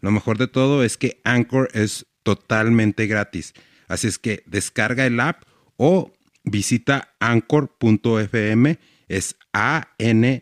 [0.00, 3.54] Lo mejor de todo es que Anchor es totalmente gratis.
[3.88, 5.42] Así es que descarga el app
[5.76, 6.12] o
[6.44, 8.78] visita anchor.fm.
[9.08, 10.40] Es A-N-C-H-O-R.fm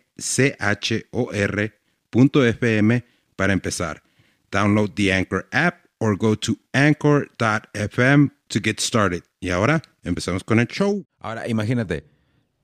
[3.37, 4.03] para empezar.
[4.51, 9.23] Download the Anchor app or go to anchor.fm to get started.
[9.41, 11.05] Y ahora empezamos con el show.
[11.19, 12.05] Ahora, imagínate,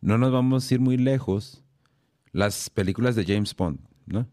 [0.00, 1.62] no nos vamos a ir muy lejos.
[2.33, 4.28] Las películas de James Bond, ¿no?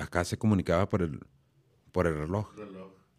[0.00, 1.20] Acá se comunicaba por el,
[1.92, 2.48] por el reloj.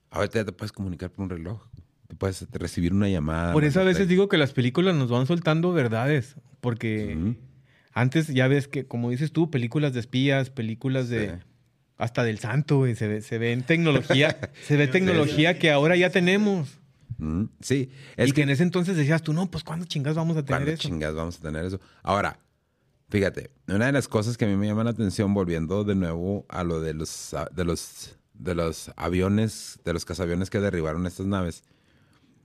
[0.10, 1.62] Ahorita ya te puedes comunicar por un reloj.
[2.08, 3.54] Te puedes recibir una llamada.
[3.54, 6.36] Por eso a veces digo que las películas nos van soltando verdades.
[6.60, 7.36] Porque
[7.94, 11.30] antes ya ves que, como dices tú, películas de espías, películas de.
[11.30, 11.36] Sí.
[11.98, 12.96] Hasta del santo, güey.
[12.96, 14.38] Se ve, se ve en tecnología.
[14.66, 16.80] se ve tecnología que ahora ya tenemos.
[17.62, 20.44] Sí, es y que, en ese entonces decías tú, no, pues ¿cuándo chingas vamos a
[20.44, 20.82] tener ¿Cuándo eso?
[20.82, 21.80] chingas vamos a tener eso?
[22.02, 22.40] Ahora,
[23.12, 26.46] fíjate, una de las cosas que a mí me llama la atención, volviendo de nuevo
[26.48, 31.26] a lo de los, de los, de los aviones, de los cazaviones que derribaron estas
[31.26, 31.64] naves,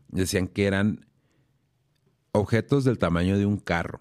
[0.09, 1.07] decían que eran
[2.33, 4.01] objetos del tamaño de un carro.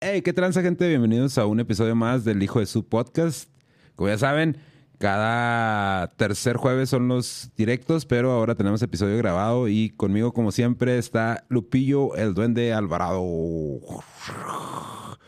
[0.00, 0.88] Hey, ¿qué tranza, gente?
[0.88, 3.50] Bienvenidos a un episodio más del Hijo de su Podcast.
[3.96, 4.58] Como ya saben,
[4.98, 10.98] cada tercer jueves son los directos, pero ahora tenemos episodio grabado y conmigo, como siempre,
[10.98, 13.24] está Lupillo, el Duende Alvarado.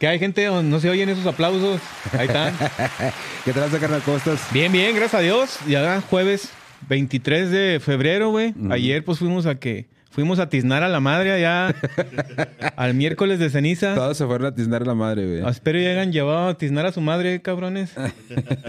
[0.01, 0.49] ¿Qué hay, gente?
[0.63, 1.81] ¿No se oyen esos aplausos?
[2.13, 2.55] Ahí están.
[3.45, 4.03] ¿Qué tranza, carnal?
[4.03, 4.41] ¿Cómo estás?
[4.53, 5.59] bien, bien, gracias a Dios.
[5.69, 6.51] Ya jueves
[6.89, 8.55] 23 de febrero, güey.
[8.71, 9.89] Ayer pues fuimos a que...
[10.11, 11.73] Fuimos a tiznar a la madre allá
[12.77, 13.95] al miércoles de ceniza.
[13.95, 15.41] Todos se fueron a tiznar a la madre, güey.
[15.45, 17.93] Ah, Espero ya hayan llevado a tiznar a su madre, cabrones.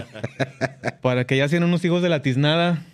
[1.02, 2.84] Para que ya sean unos hijos de la tiznada.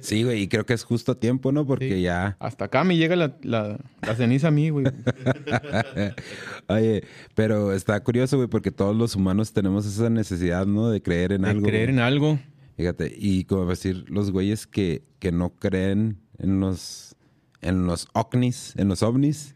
[0.00, 1.66] Sí, güey, y creo que es justo a tiempo, ¿no?
[1.66, 2.02] Porque Sí.
[2.02, 2.36] ya...
[2.38, 3.76] Hasta acá me llega la, la-
[4.06, 4.86] la ceniza a mí, güey.
[6.68, 10.88] Oye, pero está curioso, güey, porque todos los humanos tenemos esa necesidad, ¿no?
[10.90, 11.66] De creer en De algo.
[11.66, 11.98] creer güey.
[11.98, 12.38] en algo.
[12.76, 17.14] Fíjate, y como decir, los güeyes que, que no creen en los
[17.62, 19.54] en los ovnis, en los ovnis.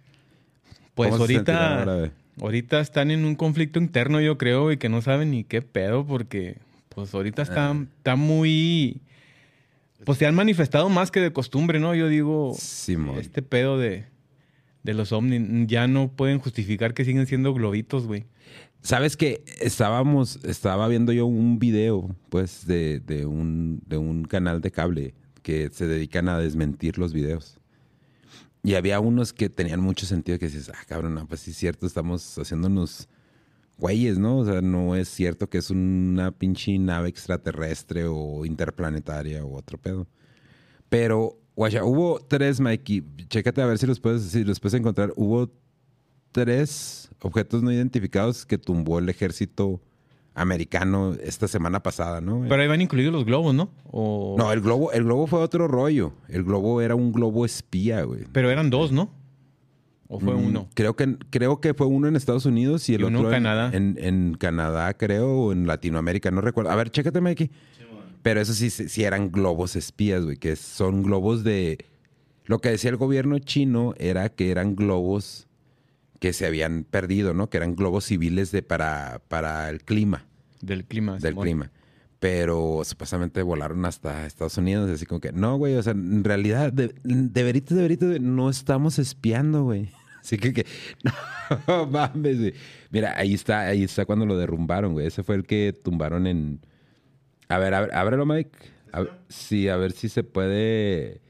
[0.94, 4.76] Pues ¿cómo se sentirán ahorita, ahora, ahorita están en un conflicto interno, yo creo, y
[4.76, 6.58] que no saben ni qué pedo, porque
[6.90, 7.84] pues ahorita está, Ah.
[7.98, 9.00] está muy...
[10.04, 11.94] Pues se han manifestado más que de costumbre, ¿no?
[11.94, 13.18] Yo digo, Simón.
[13.18, 14.04] este pedo de,
[14.82, 18.24] de los ovnis ya no pueden justificar que siguen siendo globitos, güey.
[18.82, 24.60] Sabes que estábamos, estaba viendo yo un video, pues, de, de un, de un canal
[24.60, 27.58] de cable que se dedican a desmentir los videos.
[28.64, 31.56] Y había unos que tenían mucho sentido que dices, ah, cabrón, no, pues sí es
[31.58, 33.08] cierto, estamos haciéndonos
[33.76, 34.38] güeyes, ¿no?
[34.38, 39.76] O sea, no es cierto que es una pinche nave extraterrestre o interplanetaria o otro
[39.76, 40.06] pedo.
[40.88, 45.12] Pero, guacha, hubo tres, Mikey, chécate a ver si los puedes, si los puedes encontrar.
[45.14, 45.50] Hubo
[46.32, 49.78] tres objetos no identificados que tumbó el ejército
[50.34, 52.44] americano esta semana pasada, ¿no?
[52.48, 53.70] Pero ahí van incluidos los globos, ¿no?
[53.90, 54.34] O...
[54.36, 56.12] no, el globo, el globo fue otro rollo.
[56.28, 58.24] El globo era un globo espía, güey.
[58.32, 59.10] Pero eran dos, ¿no?
[60.08, 60.68] ¿O fue Mm, uno?
[60.74, 63.42] Creo que, creo que fue uno en Estados Unidos y el uno otro en en
[63.42, 63.70] Canadá.
[63.72, 66.70] En, en Canadá, creo, o en Latinoamérica, no recuerdo.
[66.70, 67.50] A ver, chécate, Mikey.
[68.22, 71.84] Pero eso sí sí eran globos espías, güey, que son globos de...
[72.46, 75.46] Lo que decía el gobierno chino era que eran globos
[76.24, 77.50] que se habían perdido, ¿no?
[77.50, 80.24] Que eran globos civiles de para, para el clima,
[80.62, 81.18] Del clima.
[81.18, 81.42] del Simón.
[81.44, 81.70] clima.
[82.18, 86.72] Pero supuestamente volaron hasta Estados Unidos, así como que, no, güey, o sea, en realidad,
[86.72, 89.90] de, de veritas, de veritas, no estamos espiando, güey.
[90.22, 90.64] Así que, que
[91.68, 92.54] no mames, güey.
[92.90, 95.06] Mira, ahí está, ahí está cuando lo derrumbaron, güey.
[95.08, 96.60] Ese fue el que tumbaron en...
[97.50, 98.50] A ver, a ver, ábrelo, Mike.
[98.92, 101.20] A ver- sí, a ver si se puede...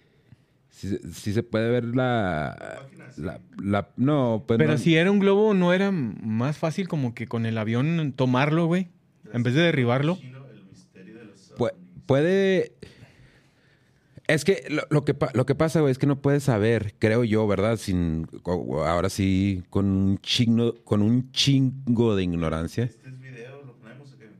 [0.75, 2.83] Si, si se puede ver la...
[3.17, 4.79] la, la- no, pues Pero no.
[4.79, 8.89] si era un globo, ¿no era más fácil como que con el avión tomarlo, güey?
[9.33, 10.19] En vez de derribarlo.
[11.57, 11.73] Pu-
[12.07, 12.73] puede.
[14.27, 17.25] Es que lo, lo que lo que pasa, güey, es que no puedes saber, creo
[17.25, 17.77] yo, ¿verdad?
[17.77, 18.27] Sin
[18.87, 22.85] ahora sí, con un chingo, con un chingo de ignorancia.
[22.85, 23.63] ¿Este es video?
[23.65, 24.31] ¿Lo ponemos o qué?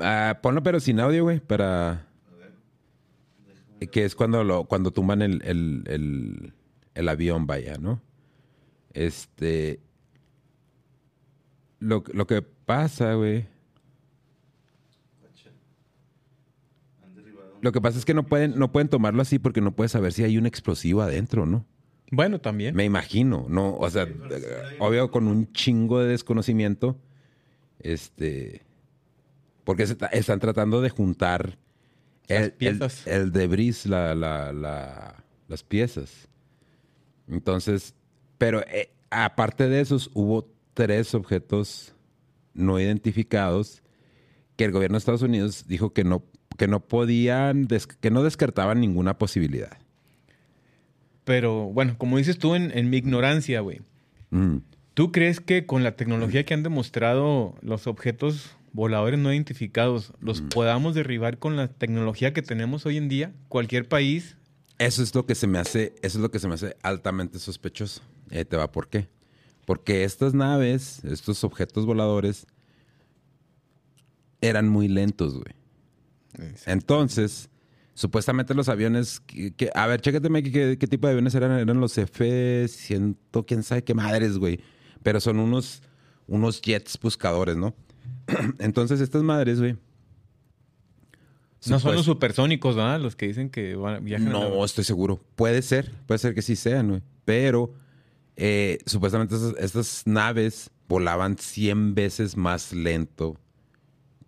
[0.00, 2.04] Ah, ponlo pero sin audio, güey, para.
[3.86, 6.52] Que es cuando lo, cuando tumban el, el, el,
[6.94, 8.02] el avión, vaya, ¿no?
[8.92, 9.80] Este.
[11.78, 13.46] Lo, lo que pasa, güey.
[17.60, 20.12] Lo que pasa es que no pueden, no pueden tomarlo así porque no puedes saber
[20.12, 21.66] si hay un explosivo adentro, ¿no?
[22.10, 22.74] Bueno, también.
[22.74, 23.76] Me imagino, ¿no?
[23.76, 24.06] O sea,
[24.78, 26.98] obvio con un chingo de desconocimiento.
[27.80, 28.62] Este.
[29.64, 31.58] Porque están tratando de juntar
[32.28, 33.06] el, el, piezas.
[33.06, 36.28] el debris, la, la, la- las piezas.
[37.28, 37.94] Entonces,
[38.36, 41.94] pero eh, aparte de esos, hubo tres objetos
[42.54, 43.82] no identificados
[44.56, 46.22] que el gobierno de Estados Unidos dijo que no,
[46.56, 47.66] que no podían,
[48.00, 49.78] que no descartaban ninguna posibilidad.
[51.24, 53.80] Pero bueno, como dices tú en, en mi ignorancia, güey.
[54.30, 54.58] Mm.
[54.94, 60.40] ¿Tú crees que con la tecnología que han demostrado los objetos voladores no identificados, los
[60.40, 63.32] podamos derribar con la tecnología que tenemos hoy en día?
[63.48, 64.36] Cualquier país.
[64.78, 67.38] Eso es lo que se me hace, eso es lo que se me hace altamente
[67.38, 68.02] sospechoso.
[68.30, 69.08] Ahí te va, ¿por qué?
[69.66, 72.46] Porque estas naves, estos objetos voladores,
[74.40, 75.54] eran muy lentos, güey.
[76.66, 77.50] Entonces,
[77.94, 81.58] supuestamente los aviones, que, que- a ver, chécate, ¿qué, qué tipo de aviones eran?
[81.58, 83.16] Eran los F-100,
[83.46, 84.60] quién sabe qué madres, güey.
[85.02, 85.82] Pero son unos,
[86.26, 87.74] unos jets buscadores, ¿no?
[88.58, 89.76] Entonces, estas madres, güey.
[91.68, 93.00] No son los supersónicos, ¿verdad?
[93.00, 94.30] Los que dicen que van, viajan.
[94.30, 95.20] no, a- estoy seguro.
[95.34, 97.02] Puede ser, puede ser que sí sean, güey.
[97.24, 97.74] Pero
[98.36, 103.36] eh, supuestamente estas, estas naves volaban 100 veces más lento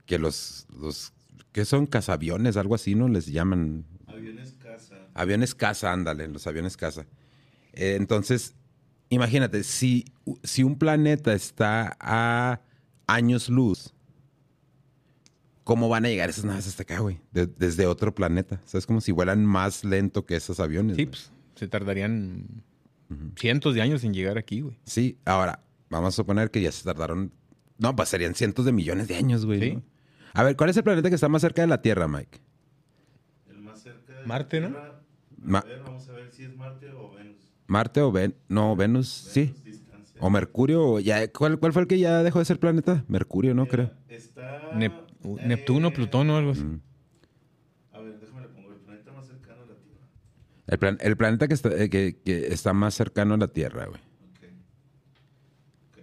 [0.06, 1.12] que los, los
[1.52, 3.08] que son cazaviones, algo así, ¿no?
[3.08, 4.96] Les llaman Aviones casa.
[5.14, 7.06] aviones caza, ándale, los aviones caza.
[7.72, 8.54] Eh, entonces,
[9.08, 10.04] imagínate, si,
[10.42, 12.60] si un planeta está a
[13.14, 13.92] años luz,
[15.64, 17.18] ¿cómo van a llegar esas naves hasta acá, güey?
[17.32, 18.60] De- desde otro planeta.
[18.64, 20.96] O sea, es como si vuelan más lento que esos aviones.
[20.96, 22.62] Sí, pues, se tardarían
[23.36, 24.78] cientos de años en llegar aquí, güey.
[24.84, 27.32] Sí, ahora, vamos a suponer que ya se tardaron.
[27.78, 29.60] No, pues serían cientos de millones de años, güey.
[29.60, 29.74] Sí.
[29.76, 29.82] ¿no?
[30.34, 32.38] A ver, ¿cuál es el planeta que está más cerca de la Tierra, Mike?
[33.48, 34.76] El más cerca de Marte, la ¿no?
[34.76, 35.60] Tierra.
[35.60, 37.36] A ver, vamos a ver si es Marte o Venus.
[37.66, 39.08] ¿Marte o Ven no, Venus?
[39.08, 39.40] Sí.
[39.46, 39.69] Venus, distancia.
[40.20, 40.82] ¿O Mercurio?
[40.84, 43.04] o Ya, ¿cuál, ¿Cuál fue el que ya dejó de ser planeta?
[43.08, 43.62] Mercurio, ¿no?
[43.62, 43.90] Mira, Creo.
[44.08, 44.68] Está.
[44.70, 46.62] Nep- eh, Neptuno, Plutón o algo así.
[46.64, 46.80] Mm.
[47.92, 50.06] A ver, déjame le pongo el planeta más cercano a la Tierra.
[50.66, 53.86] El, plan- el planeta que está, eh, que, que está más cercano a la Tierra,
[53.86, 54.00] güey.
[54.00, 54.42] Ok.
[55.88, 55.98] Ok.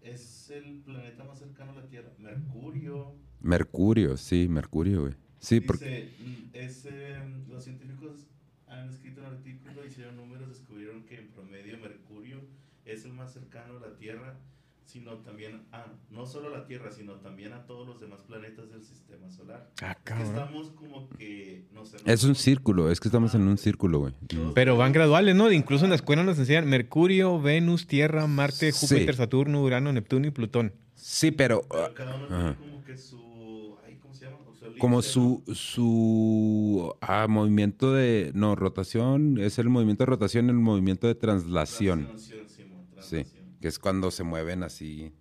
[0.00, 2.10] Es el planeta más cercano a la Tierra.
[2.18, 3.14] Mercurio.
[3.40, 5.14] Mercurio, sí, Mercurio, güey.
[5.38, 5.90] Sí, Dice, porque...
[6.18, 8.26] mm, es, em, los científicos
[8.66, 12.38] han escrito un artículo, hicieron números, descubrieron que en promedio Mercurio
[12.84, 14.34] es el más cercano a la Tierra,
[14.86, 18.70] sino también a, no solo a la Tierra, sino también a todos los demás planetas
[18.70, 19.70] del sistema solar.
[19.82, 21.98] Ah, Es que estamos como que, no sé.
[22.06, 24.14] Es un círculo, es que estamos en un círculo, güey.
[24.54, 25.52] Pero van graduales, ¿no?
[25.52, 28.86] Incluso en la escuela nos enseñan Mercurio, Venus, Tierra, Marte, Sí.
[28.88, 30.72] Júpiter, Saturno, Urano, Neptuno y Plutón.
[30.94, 31.62] Sí, pero...
[31.70, 33.76] Pero ah, cada uno tiene como que su.
[33.86, 34.38] ay, ¿Cómo se llama?
[34.48, 38.32] O su como su, su ah, movimiento de...
[38.34, 42.06] No, rotación, es el movimiento de rotación, el movimiento de traslación.
[42.06, 42.39] Translación, Simón,
[43.10, 43.26] Sí,
[43.60, 45.12] que es cuando se mueven así.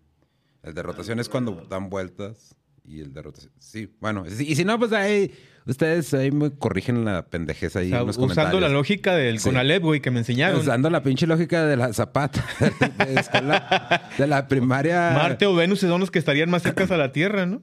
[0.63, 2.55] El de rotación es cuando dan vueltas
[2.85, 3.51] y el de rotación.
[3.59, 5.31] Sí, bueno, y si no, pues ahí
[5.65, 8.61] ustedes ahí me corrigen la pendejez ahí O sea, en los usando comentarios.
[8.63, 9.49] la lógica del Sí.
[9.49, 10.59] Conalep, güey, que me enseñaron.
[10.59, 15.11] Usando la pinche lógica de la zapata de, escuela- de la primaria.
[15.15, 17.61] Marte o Venus son los que estarían más cercas a la Tierra, ¿no?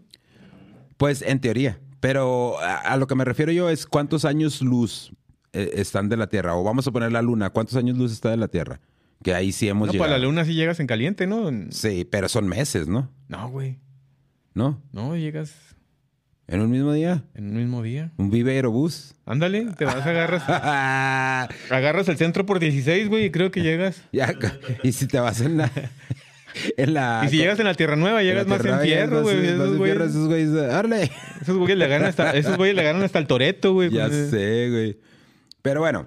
[0.97, 1.81] Pues en teoría.
[2.01, 5.13] Pero a, a lo que me refiero yo es cuántos años luz
[5.53, 6.55] eh, están de la Tierra.
[6.57, 7.51] O vamos a poner la Luna.
[7.51, 8.81] ¿Cuántos años luz está de la Tierra?
[9.23, 10.09] Que ahí sí hemos No, llegado.
[10.11, 11.51] para la Luna sí llegas en caliente, ¿no?
[11.71, 13.11] Sí, pero son meses, ¿no?
[13.29, 13.79] No, güey.
[14.55, 14.81] ¿No?
[14.93, 15.53] No, llegas
[16.49, 17.25] En un mismo día.
[17.35, 18.13] en un mismo día.
[18.19, 19.15] Un Vive Aerobús.
[19.27, 24.03] Ándale, te vas, agarras, ya, agarras el centro por 16, güey, y creo que llegas.
[24.83, 25.71] y si te vas en la.
[26.79, 29.45] En la Y si llegas en la Tierra Nueva, llegas más en fierro, güey.
[29.47, 31.11] Esos güeyes- Esos güeyes, órale.
[31.43, 33.91] Esos güeyes le ganan hasta, esos güeyes le ganan hasta el Toreto, güey.
[33.91, 34.99] Ya Pues, sé, güey.
[35.61, 36.07] Pero bueno,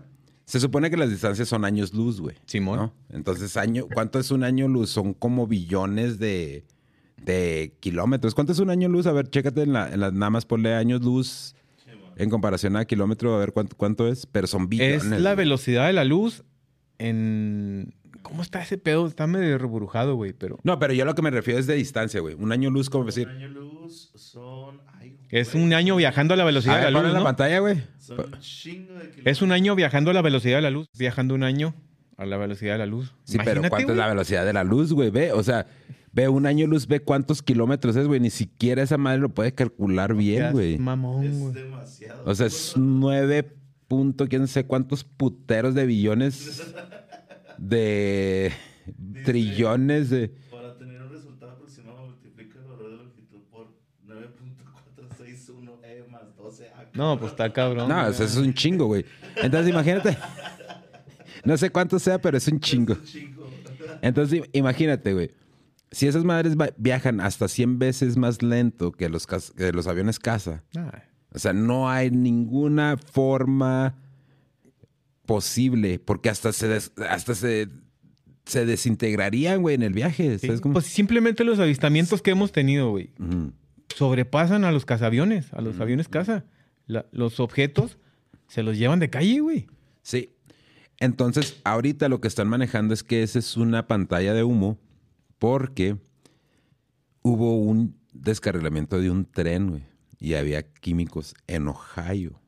[0.50, 2.36] se supone que las distancias son años luz, güey.
[2.48, 2.80] Simón.
[2.80, 2.94] ¿no?
[3.12, 4.90] Entonces, año, ¿cuánto es un año luz?
[4.90, 6.66] Son como billones de,
[7.24, 8.34] de kilómetros.
[8.34, 9.06] ¿Cuánto es un año luz?
[9.06, 11.54] A ver, chécate en la, en las nada más ponle años luz
[12.16, 14.26] en comparación a kilómetro, a ver cuánto, cuánto es.
[14.26, 15.04] Pero son billones.
[15.04, 15.36] Es la güey.
[15.36, 16.44] velocidad de la luz
[16.98, 17.94] en...
[18.30, 19.08] ¿Cómo está ese pedo?
[19.08, 20.60] Está medio reburujado, güey, pero...
[20.64, 22.36] No, pero yo lo que me refiero es de distancia, güey.
[22.36, 23.28] Un año luz, como decir.
[23.28, 24.82] Un año luz son.
[25.00, 27.24] ay, Es un año viajando a la A velocidad ver, de la luz, la ¿no?
[27.26, 27.84] pantalla, güey.
[27.98, 29.26] Son un chingo de kilómetros.
[29.26, 30.88] Es un año viajando a la velocidad de la luz.
[30.98, 31.74] Viajando un año
[32.18, 33.14] a la velocidad de la luz.
[33.24, 35.10] Sí, pero ¿cuánto es la velocidad de la luz, güey?
[35.10, 35.66] Ve, o sea,
[36.12, 38.20] Ve un año luz, ve cuántos kilómetros es, güey.
[38.20, 40.78] Ni siquiera esa madre lo puede calcular bien, güey.
[40.80, 41.54] Mamón, Es güey.
[41.54, 42.24] demasiado.
[42.26, 43.56] O sea, es nueve
[43.88, 46.64] punto, quién sé cuántos puteros de billones
[47.60, 48.52] de
[49.24, 50.30] trillones de...
[50.50, 53.68] Para tener un resultado aproximado, multiplica el valor de longitud por
[54.08, 56.88] 9.461 E más 12A.
[56.94, 57.88] No, pues está cabrón.
[57.90, 58.10] No, güey.
[58.10, 59.06] o sea, es un chingo, güey.
[59.38, 60.18] Entonces, imagínate.
[61.46, 62.96] No sé cuánto sea, pero es un chingo.
[63.06, 63.50] Chingo.
[64.02, 65.32] Entonces, im- imagínate, güey.
[65.90, 70.64] Si esas madres viajan hasta 100 veces más lento que los, que los aviones caza,
[71.34, 73.96] o sea, no hay ninguna forma
[75.30, 77.68] posible, porque hasta se, des- hasta se,
[78.46, 80.40] se desintegrarían, güey, en el viaje.
[80.40, 80.48] sí.
[80.48, 80.74] ¿sabes cómo?
[80.74, 83.12] Pues simplemente los avistamientos que hemos tenido, güey,
[83.96, 86.46] sobrepasan a los cazaviones, a los aviones caza.
[86.88, 88.00] La- los objetos
[88.48, 89.68] se los llevan de calle, güey.
[90.02, 90.32] Sí.
[91.00, 94.80] Entonces, ahorita lo que están manejando es que esa es una pantalla de humo
[95.38, 95.96] porque
[97.22, 99.84] hubo un descarrilamiento de un tren, güey,
[100.20, 102.42] y había químicos en Ohio.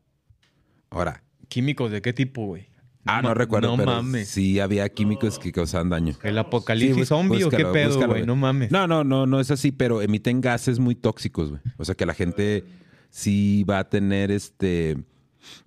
[0.89, 2.70] Ahora, ¿Químicos de qué tipo, güey?
[3.05, 4.27] Ah, no recuerdo, no pero mames.
[4.29, 6.15] sí había químicos que causaban daño.
[6.23, 8.25] ¿El apocalipsis Sí, zombie o qué pedo, güey?
[8.25, 8.71] No mames.
[8.71, 11.61] No, no, no, no es así, pero emiten gases muy tóxicos, güey.
[11.77, 12.63] O sea que la gente
[13.09, 14.97] sí va a tener este...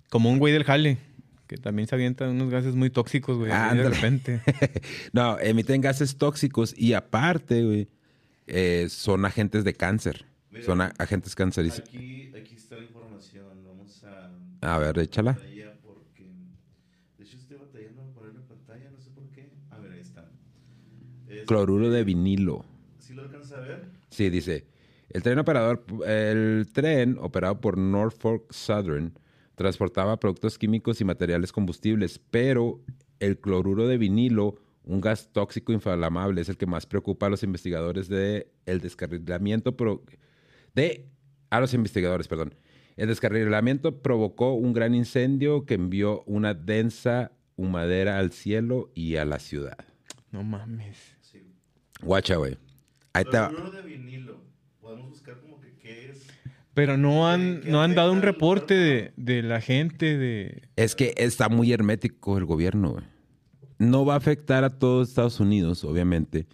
[0.09, 0.97] Como un güey del jale,
[1.47, 3.51] que también se avientan unos gases muy tóxicos, güey.
[3.51, 4.41] así de repente.
[5.13, 7.87] no, emiten gases tóxicos y aparte, güey,
[8.47, 10.25] eh, son agentes de cáncer.
[10.51, 11.89] Mira, son agentes cancerígenos.
[11.89, 13.45] Aquí, aquí está la información.
[13.65, 14.31] Vamos a.
[14.75, 15.33] A ver, échala.
[15.33, 16.23] pantalla Porque.
[17.17, 18.89] De hecho, estoy batallando en ponerlo en pantalla.
[18.89, 19.49] No sé por qué.
[19.71, 20.29] A ver, ahí está.
[21.27, 22.65] Es- Cloruro de vinilo.
[22.99, 23.85] ¿Sí lo alcanza a ver?
[24.09, 24.65] Sí, dice.
[25.09, 29.17] El tren operador, el tren operado por Norfolk Southern
[29.55, 32.81] transportaba productos químicos y materiales combustibles, pero
[33.19, 37.43] el cloruro de vinilo, un gas tóxico inflamable, es el que más preocupa a los
[37.43, 40.03] investigadores de el descarrilamiento pro-
[40.73, 41.07] de
[41.51, 42.55] a los investigadores, perdón.
[42.97, 49.25] El descarrilamiento provocó un gran incendio que envió una densa humadera al cielo y a
[49.25, 49.77] la ciudad.
[50.31, 51.14] No mames.
[52.05, 52.57] Guacha, güey.
[53.13, 53.49] Ahí te va.
[53.49, 54.37] Cloruro de vinilo.
[54.79, 56.25] Podemos buscar como que qué es.
[56.73, 60.63] Pero no han, ¿Qué no han dado un reporte de, de la gente de...
[60.75, 63.03] Es que está muy hermético el gobierno, güey.
[63.77, 66.47] No va a afectar a todo Estados Unidos, obviamente,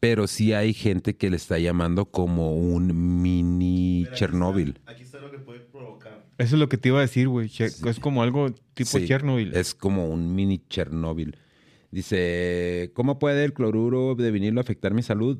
[0.00, 4.68] pero sí hay gente que le está llamando como un mini Mira, aquí Chernóbil.
[4.78, 6.26] está- Aquí está lo que puede provocar.
[6.38, 7.48] Eso es lo que te iba a decir, güey.
[7.48, 9.54] Che- Es como algo tipo Sí, Chernobyl.
[9.54, 11.36] Es como un mini Chernóbil.
[11.92, 15.38] Dice, ¿cómo puede el cloruro de vinilo afectar mi salud?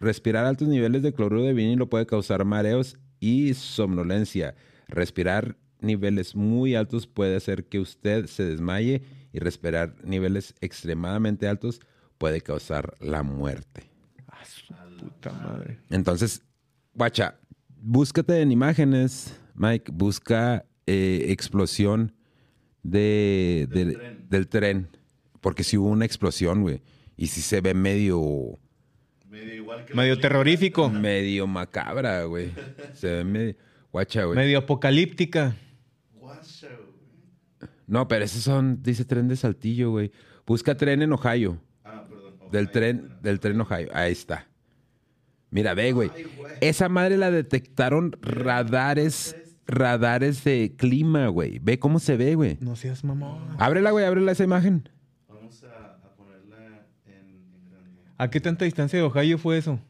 [0.00, 4.54] Respirar altos niveles de cloruro de vinilo puede causar mareos y somnolencia.
[4.88, 9.02] Respirar niveles muy altos puede hacer que usted se desmaye
[9.32, 11.80] y respirar niveles extremadamente altos
[12.16, 13.90] puede causar la muerte.
[14.26, 15.78] Ah, su puta madre.
[15.90, 16.42] Entonces,
[16.94, 17.38] guacha,
[17.76, 22.14] búscate en imágenes, Mike, busca eh, explosión
[22.82, 24.26] de, Del de- tren.
[24.30, 24.88] del tren.
[25.40, 26.82] Porque si hubo una explosión, güey.
[27.16, 28.58] Y si se ve medio,
[29.28, 29.94] Medio igual que.
[29.94, 30.88] Medio terrorífico.
[30.90, 32.52] medio macabra, güey.
[32.94, 33.54] Se ve medio...
[33.92, 34.36] Guacha, güey.
[34.36, 35.56] Medio apocalíptica.
[36.14, 37.70] Guasha, güey.
[37.86, 40.12] No, pero esos son, dice tren de Saltillo, güey.
[40.46, 41.58] Busca tren en Ohio.
[41.84, 42.34] Ah, perdón.
[42.52, 43.16] Del Ohio, tren, bueno.
[43.22, 43.88] del tren Ohio.
[43.92, 44.46] Ahí está.
[45.50, 46.10] Mira, ve, güey.
[46.60, 49.34] Esa madre la detectaron radares,
[49.66, 51.58] radares de clima, güey.
[51.58, 52.58] Ve cómo se ve, güey.
[52.60, 53.56] No seas mamón.
[53.58, 54.88] Ábrela, güey, ábrela esa imagen.
[55.28, 57.12] Vamos a, a ponerla en,
[57.52, 58.02] en grande.
[58.20, 59.80] ¿A qué tanta distancia de Ohio fue eso?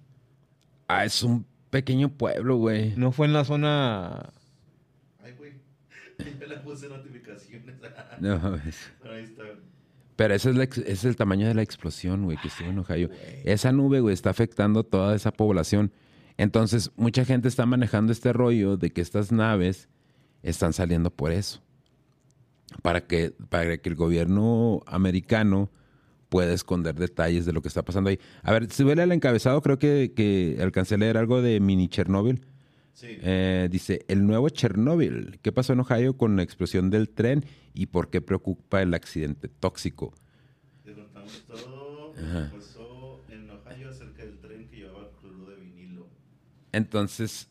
[0.86, 2.94] Ah, es un pequeño pueblo, güey.
[2.96, 4.30] No fue en la zona...
[5.20, 5.54] Ay, güey.
[6.40, 7.74] Ya le puse notificaciones.
[8.20, 8.76] No, mames.
[9.02, 9.42] Ahí está.
[10.14, 12.68] Pero ese es, la ex- ese es el tamaño de la explosión, güey, que estuvo
[12.68, 13.10] en Ohio.
[13.44, 15.90] Esa nube, güey, está afectando toda esa población.
[16.36, 19.88] Entonces, mucha gente está manejando este rollo de que estas naves
[20.44, 21.62] están saliendo por eso.
[22.82, 25.68] Para que, para que el gobierno americano
[26.30, 28.18] pueda esconder detalles de lo que está pasando ahí.
[28.42, 31.88] A ver, si huele el encabezado, creo que, que alcancé a leer algo de mini
[31.88, 32.40] Chernóbil.
[32.94, 33.18] Sí.
[33.20, 35.38] Eh, dice, el nuevo Chernóbil.
[35.42, 37.44] ¿Qué pasó en Ohio con la explosión del tren
[37.74, 40.14] y por qué preocupa el accidente tóxico?
[40.84, 42.14] Te contamos todo.
[42.16, 42.50] Ajá.
[42.54, 46.06] Pasó en Ohio acerca del tren que llevaba cloruro de vinilo.
[46.72, 47.50] Entonces,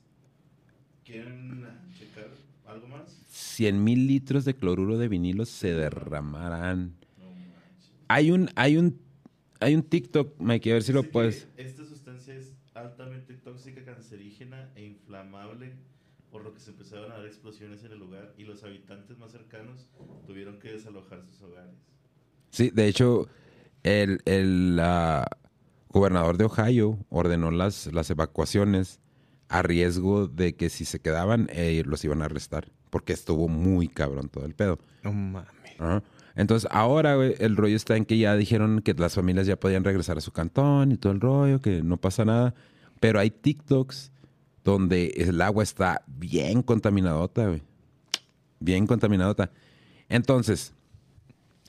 [1.10, 1.66] ¿Quieren
[1.98, 2.30] checar
[2.68, 3.20] algo más?
[3.30, 6.99] 100 mil litros de cloruro de vinilo se derramarán.
[8.10, 9.00] Hay un, hay un,
[9.60, 11.48] hay un TikTok, Mikey, a ver si lo Dice puedes.
[11.58, 15.74] Esta sustancia es altamente tóxica, cancerígena e inflamable,
[16.32, 19.32] por lo que se empezaron a dar explosiones en el lugar y los habitantes más
[19.32, 19.88] cercanos
[20.26, 21.76] tuvieron que desalojar sus hogares.
[22.50, 23.28] Sí, de hecho,
[23.84, 25.28] el, el, ah,
[25.90, 29.02] gobernador de Ohio ordenó las, las evacuaciones
[29.50, 32.72] a riesgo de que si se quedaban, eh, los iban a arrestar.
[32.90, 34.80] Porque estuvo muy cabrón todo el pedo.
[35.04, 35.80] No mames.
[35.80, 36.02] Ajá.
[36.36, 40.18] Entonces, ahora, el rollo está en que ya dijeron que las familias ya podían regresar
[40.18, 42.54] a su cantón y todo el rollo, que no pasa nada.
[43.00, 44.12] Pero hay TikToks
[44.64, 47.62] donde el agua está bien contaminadota, güey.
[48.60, 49.52] Bien contaminadota.
[50.08, 50.74] Entonces,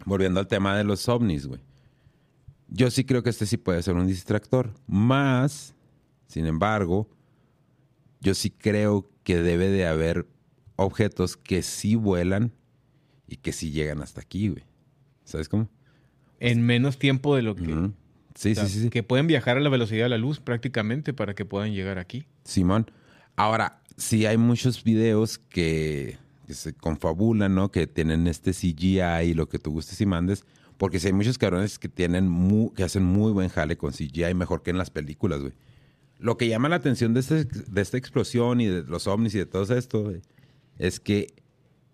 [0.05, 1.61] volviendo al tema de los ovnis, güey.
[2.69, 4.73] Yo sí creo que este sí puede ser un distractor.
[4.87, 5.75] Más,
[6.27, 7.09] sin embargo,
[8.21, 10.27] yo sí creo que debe de haber
[10.77, 12.53] objetos que sí vuelan
[13.31, 14.65] y que sí llegan hasta aquí, güey.
[15.25, 15.69] ¿Sabes cómo?
[16.41, 17.65] En menos tiempo de lo que...
[18.35, 18.91] Sí, o sea, sí, sí, sí.
[18.91, 22.27] Que pueden viajar a la velocidad de la luz prácticamente para que puedan llegar aquí.
[22.45, 22.91] Simón.
[23.37, 27.71] Ahora, sí hay muchos videos que, que se confabulan, ¿no?
[27.71, 30.45] Que tienen este CGI y lo que tú gustes y mandes.
[30.79, 34.35] Porque sí hay muchos cabrones que tienen mu- que hacen muy buen jale con CGI,
[34.35, 35.53] mejor que en las películas, güey.
[36.19, 39.39] Lo que llama la atención de, este- de esta explosión y de los ovnis y
[39.39, 40.23] de todo esto, güey,
[40.79, 41.35] es que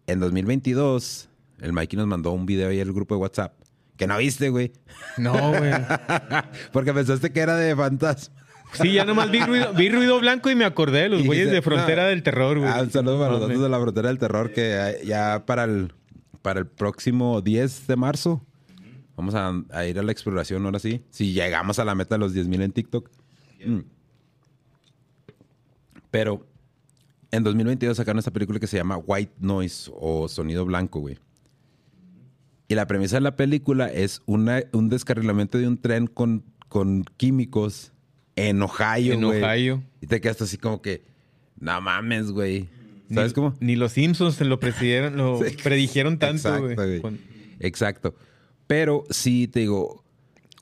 [0.06, 1.28] en 2022
[1.60, 3.54] el Mikey nos mandó un video ahí al grupo de WhatsApp.
[3.96, 4.72] Que no viste, güey.
[5.16, 5.72] No, güey.
[6.72, 8.34] Porque pensaste que era de fantasma.
[8.72, 11.50] Sí, ya nomás vi ruido, vi ruido blanco y me acordé de los Y güeyes
[11.50, 12.08] de Frontera no.
[12.08, 12.70] del Terror, güey.
[12.70, 15.64] Ah, un saludo para No, los datos de la frontera del terror que ya para
[15.64, 15.92] el,
[16.42, 18.44] para el próximo 10 de marzo
[19.16, 21.02] vamos a, a ir a la exploración ahora sí.
[21.10, 23.10] Si llegamos a la meta de los 10.000 en TikTok.
[23.64, 23.78] Mm.
[26.10, 26.46] Pero
[27.36, 31.18] en 2022 sacaron esta película que se llama White Noise o Sonido Blanco, güey.
[32.68, 37.04] Y la premisa de la película es una, un descarrilamiento de un tren con, con
[37.16, 37.92] químicos
[38.34, 39.42] en Ohio, En güey.
[39.42, 39.82] Ohio.
[40.00, 41.04] Y te quedas así como que,
[41.60, 42.68] no mames, güey.
[43.12, 43.54] ¿Sabes ni, cómo?
[43.60, 45.56] Ni los Simpsons lo, presidieron, lo Sí.
[45.62, 47.20] predijeron tanto, Exacto, güey.
[47.60, 48.14] Exacto.
[48.66, 50.02] Pero sí, te digo,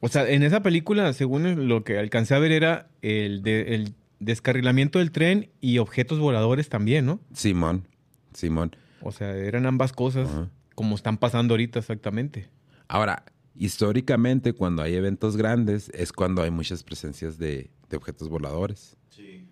[0.01, 3.95] O sea, en esa película, según lo que alcancé a ver, era el, de- el
[4.21, 7.21] descarrilamiento del tren y objetos voladores también, ¿no?
[7.33, 7.87] Simón,
[8.33, 8.77] Simón.
[9.01, 10.29] O sea, eran ambas cosas
[10.75, 12.49] como están pasando ahorita exactamente.
[12.89, 13.25] Ahora,
[13.57, 18.97] históricamente, cuando hay eventos grandes, es cuando hay muchas presencias de, de objetos voladores.
[19.11, 19.47] Sí.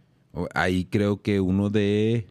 [0.54, 2.26] Ahí creo que uno de...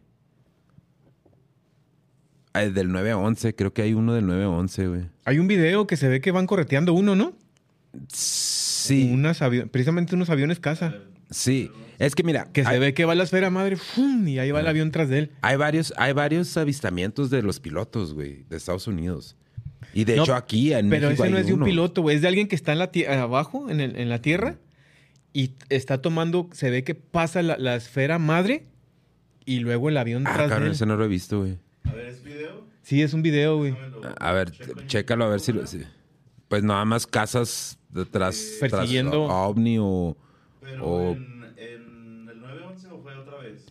[2.52, 5.02] ah, Del 9-11, creo que hay uno del 9-11, güey.
[5.24, 7.34] Hay un video que se ve que van correteando uno, ¿no?
[8.12, 9.38] Sí, Unas
[9.70, 10.94] precisamente unos aviones caza.
[11.32, 11.70] Sí.
[11.98, 14.26] Es que mira, Que se hay, ve que va la esfera madre ¡fum!
[14.26, 15.30] y ahí va el avión tras de él.
[15.40, 19.36] hay varios, hay varios avistamientos de los pilotos, güey, de Estados Unidos.
[19.94, 22.02] Y de No, hecho aquí en Pero México ese no hay es de un piloto,
[22.02, 22.16] güey.
[22.16, 22.90] Es de alguien que está en la
[23.22, 24.56] abajo, en, el- en la tierra,
[25.32, 28.64] y está tomando, se ve que pasa la, la esfera madre
[29.44, 30.72] y luego el avión Ah, tras de él.
[30.72, 31.58] ese no lo he visto, güey.
[31.84, 32.64] A ver, ¿es video?
[32.82, 33.76] Sí, es un video, güey.
[34.18, 34.50] A ver,
[34.86, 35.62] chécalo a ver si lo...
[36.48, 38.44] Pues nada más casas detrás...
[38.58, 39.22] tras Persiguiendo.
[39.24, 40.16] ovni o...
[40.62, 43.66] Pero o- en, en el 911 o fue otra vez.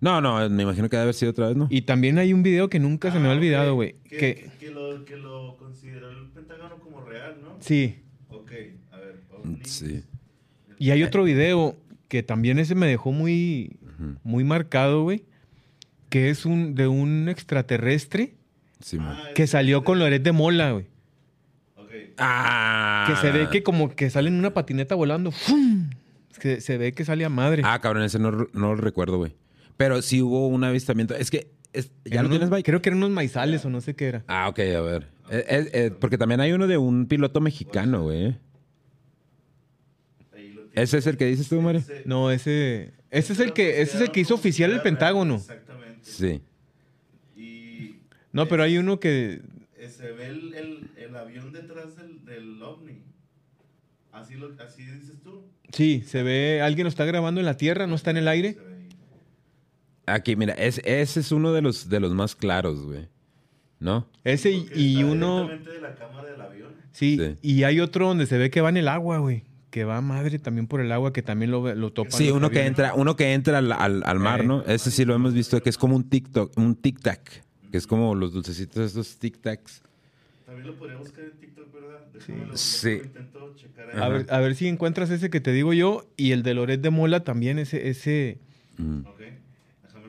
[0.00, 1.66] No, no, me imagino que debe haber sido otra vez, ¿no?
[1.70, 3.96] Y también hay un video que nunca se me ha Ah, olvidado, güey.
[4.08, 7.56] Que, Que, que lo, que lo consideró el Pentágono como real, ¿no?
[7.60, 7.96] sí.
[8.30, 8.52] Ok,
[8.92, 9.20] a ver.
[9.30, 9.68] ovnis.
[9.70, 10.02] Sí.
[10.78, 11.76] Y hay otro video
[12.08, 13.76] que también ese me dejó muy,
[14.24, 15.24] muy marcado, güey.
[16.08, 18.34] Que es un de un extraterrestre
[18.80, 18.96] Sí.
[18.98, 20.86] Ah, que salió con Loret de Mola, güey.
[21.76, 21.90] Ok.
[22.16, 23.04] Ah.
[23.06, 25.30] Que se ve que como que sale en una patineta volando.
[25.30, 25.90] ¡fum!
[26.38, 27.62] Que se ve que sale a madre.
[27.64, 29.34] Ah, cabrón, ese no, no lo recuerdo, güey.
[29.76, 31.14] Pero sí hubo un avistamiento.
[31.14, 31.50] Es que...
[31.72, 32.62] es- ¿Ya lo unos- tienes, Mike?
[32.64, 34.24] Creo que eran unos maizales o no sé qué era.
[34.28, 35.08] Ah, ok, a ver.
[35.30, 38.36] Eh, eh, eh, porque también hay uno de un piloto mexicano, güey.
[40.72, 41.82] ¿Ese es el que dices tú, Mario?
[42.04, 42.92] No, ese.
[43.10, 45.34] Ese es el que, ese es el que hizo oficial el Pentágono.
[45.36, 45.98] Exactamente.
[46.02, 46.40] Sí.
[47.36, 47.96] Y
[48.32, 49.40] No, pero hay uno que.
[49.88, 53.02] se ve el, el, el avión detrás del, del ovni.
[54.12, 55.42] Así, lo, así dices tú.
[55.72, 56.60] Sí, se ve.
[56.62, 58.56] Alguien lo está grabando en la tierra, no está en el aire.
[60.06, 63.08] Aquí, mira, es- ese es uno de los, de los más claros, güey.
[63.78, 64.06] ¿No?
[64.24, 65.44] Ese y, uno.
[65.44, 66.72] directamente de la cámara del avión.
[66.92, 67.36] Sí, Sí.
[67.40, 69.44] y hay otro donde se ve que va en el agua, güey.
[69.70, 72.12] Que va madre también por el agua, que también lo, ve- lo topan.
[72.12, 74.46] Sí, uno que entra, uno que entra al, al- al mar, Eh.
[74.46, 74.62] ¿no?
[74.64, 77.20] Ese sí lo hemos visto, que es como un TikTok, un tic-tac,
[77.70, 79.80] que es como los dulcecitos estos tic-tacs.
[80.50, 82.00] También lo podría buscar en TikTok, ¿verdad?
[82.12, 83.00] Déjame lo- Sí.
[83.04, 84.02] intento checar ahí.
[84.02, 86.80] A ver, a ver si encuentras ese que te digo yo y el de Loret
[86.80, 88.38] de Mola también, ese, ese.
[88.78, 89.02] Mm.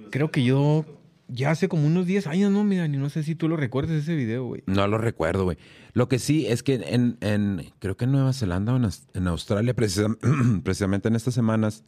[0.10, 0.86] Creo que yo
[1.28, 2.64] ya hace como unos 10 años, ¿no?
[2.64, 4.64] Mira, ni no sé si tú lo recuerdas ese video, güey.
[4.66, 5.58] No lo recuerdo, güey.
[5.94, 9.08] Lo que sí es que en, en- creo que en Nueva Zelanda o en, Aus-
[9.14, 10.18] en Australia, precisam-
[10.64, 11.84] precisamente en estas semanas,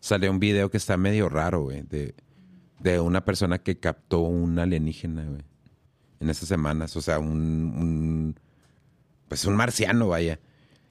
[0.00, 2.14] salió un video que está medio raro, güey, de,
[2.80, 5.42] de una persona que captó un alienígena, güey.
[6.22, 8.36] En estas semanas, o sea, un, un-
[9.28, 10.38] pues un marciano, vaya.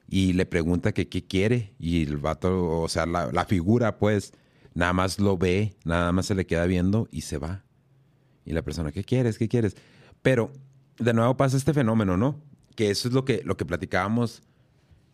[0.09, 4.33] y le pregunta que qué quiere y el vato, o sea, la, la figura pues
[4.73, 7.63] nada más lo ve, nada más se le queda viendo y se va.
[8.45, 9.37] Y la persona, ¿qué quieres?
[9.37, 9.75] ¿Qué quieres?
[10.21, 10.51] Pero
[10.99, 12.41] de nuevo pasa este fenómeno, ¿no?
[12.75, 14.43] Que eso es lo que, lo que platicábamos.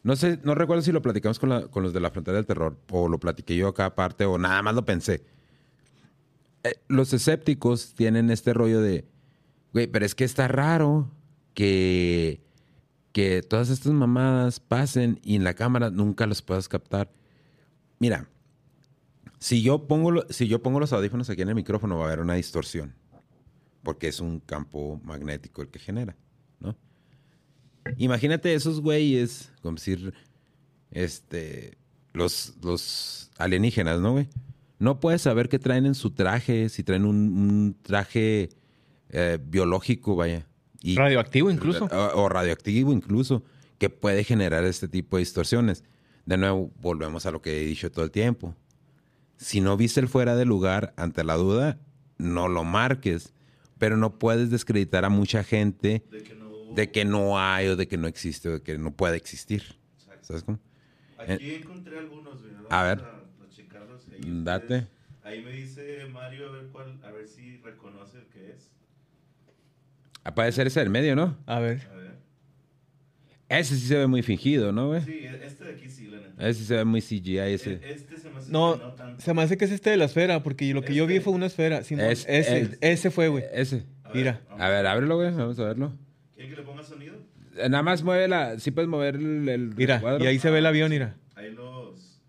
[0.03, 2.45] No sé, no recuerdo si lo platicamos con, la- con los de la frontera del
[2.47, 5.23] terror o lo platiqué yo acá aparte o nada más lo pensé.
[6.63, 9.05] Eh, los escépticos tienen este rollo de,
[9.77, 11.07] güey, pero es que está raro
[11.53, 12.41] que,
[13.11, 17.11] que todas estas mamadas pasen y en la cámara nunca los puedas captar.
[17.99, 18.27] Mira,
[19.37, 22.21] si yo pongo, si yo pongo los audífonos aquí en el micrófono va a haber
[22.21, 22.95] una distorsión,
[23.83, 26.15] porque es un campo magnético el que genera,
[26.59, 26.75] ¿no?
[27.97, 30.11] Imagínate esos güeyes, como decir,
[30.89, 31.77] este,
[32.13, 34.27] los, los alienígenas, ¿no, güey?
[34.79, 38.49] No puedes saber qué traen en su traje, si traen un traje
[39.09, 40.45] eh, biológico, vaya.
[40.81, 41.85] Y- Radioactivo incluso.
[41.85, 43.43] o, o radioactivo incluso,
[43.79, 45.83] que puede generar este tipo de distorsiones.
[46.25, 48.55] De nuevo, volvemos a lo que he dicho todo el tiempo.
[49.37, 51.79] Si no viste el fuera de lugar ante la duda,
[52.17, 53.33] no lo marques.
[53.77, 56.73] Pero no puedes descreditar a mucha gente De que no hubo.
[56.73, 59.77] de que no hay o de que no existe o de que no puede existir.
[59.99, 60.25] Exacto.
[60.27, 60.59] ¿Sabes cómo?
[61.19, 62.39] Aquí encontré algunos,
[62.69, 62.99] A ver.
[63.01, 63.03] A,
[63.45, 64.75] a checarlos ahí Date.
[64.79, 64.97] ustedes.
[65.23, 68.71] Ahí me dice Mario a ver cuál, a ver si reconoce el que es.
[70.27, 71.37] Ah, Puede ser ese del medio, ¿no?
[71.45, 71.81] A ver.
[71.89, 72.11] A ver.
[73.47, 75.01] Ese sí se ve muy fingido, ¿no, güey?
[75.03, 76.49] Sí, este de aquí sí, la neta.
[76.49, 77.71] Ese sí se ve muy CGI, ese.
[77.75, 79.23] E- Este se me hace No, que no tanto.
[79.23, 81.23] se me hace que es este de la esfera, porque lo que yo vi Este.
[81.23, 81.77] fue una esfera.
[81.77, 81.91] Es-
[82.27, 83.45] ese, es- ese fue, güey.
[83.53, 83.85] Ese.
[84.03, 84.41] A mira.
[84.59, 85.31] A ver, ábrelo, güey.
[85.31, 85.93] Vamos a verlo.
[86.35, 87.15] ¿Quieren que le ponga sonido?
[87.55, 88.59] Eh, Nada más mueve la...
[88.59, 90.21] Sí puedes mover el, el Mira, recuadro.
[90.23, 91.15] y ahí se ve el avión, mira.
[91.35, 92.19] Ahí los.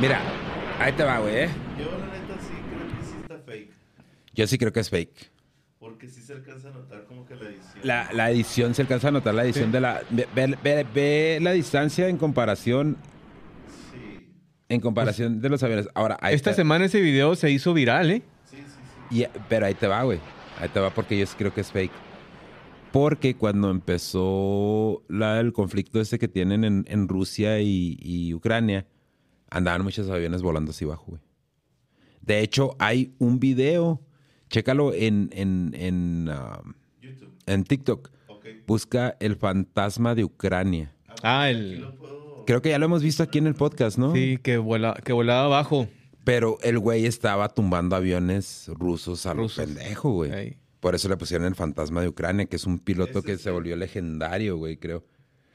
[0.00, 0.18] Mira,
[0.80, 1.48] ahí te va, güey, ¿eh?
[1.78, 3.70] Yo la neta sí creo que sí está fake.
[4.34, 5.30] Yo sí creo que es fake.
[5.78, 7.80] Porque sí se alcanza a notar como que la edición.
[7.82, 9.72] La, la edición, se alcanza a notar la edición Sí.
[9.72, 10.02] de la...
[10.10, 12.96] Ve, ve- ve- ve la distancia en comparación...
[13.92, 14.28] Sí.
[14.68, 15.88] En comparación de los aviones.
[15.94, 18.22] Ahora, ahí Esta te- semana ese video se hizo viral, ¿eh?
[18.50, 18.62] Sí, sí,
[19.10, 19.22] sí.
[19.22, 20.20] y- pero ahí te va, güey.
[20.60, 21.92] Ahí te va porque yo sí creo que es fake.
[22.92, 28.84] Porque cuando empezó la, el conflicto este que tienen en, en Rusia y, y Ucrania,
[29.50, 31.22] andaban muchos aviones volando así abajo, güey.
[32.22, 34.00] De hecho, hay un video,
[34.48, 36.62] chécalo en, en, en, ah,
[37.00, 37.32] YouTube.
[37.46, 38.10] en TikTok.
[38.28, 38.46] Ok.
[38.66, 40.92] Busca el fantasma de Ucrania.
[41.22, 41.86] Ah, Aquí el...
[42.46, 44.12] Creo que ya lo hemos visto aquí en el podcast, ¿no?
[44.14, 45.88] Sí, que, vuela, que volaba abajo.
[46.24, 49.64] Pero el güey estaba tumbando aviones rusos a los Rusos.
[49.64, 50.56] pendejo, güey.
[50.80, 53.54] Por eso le pusieron el fantasma de Ucrania, que es un piloto que se el-
[53.54, 55.04] volvió legendario, güey, creo.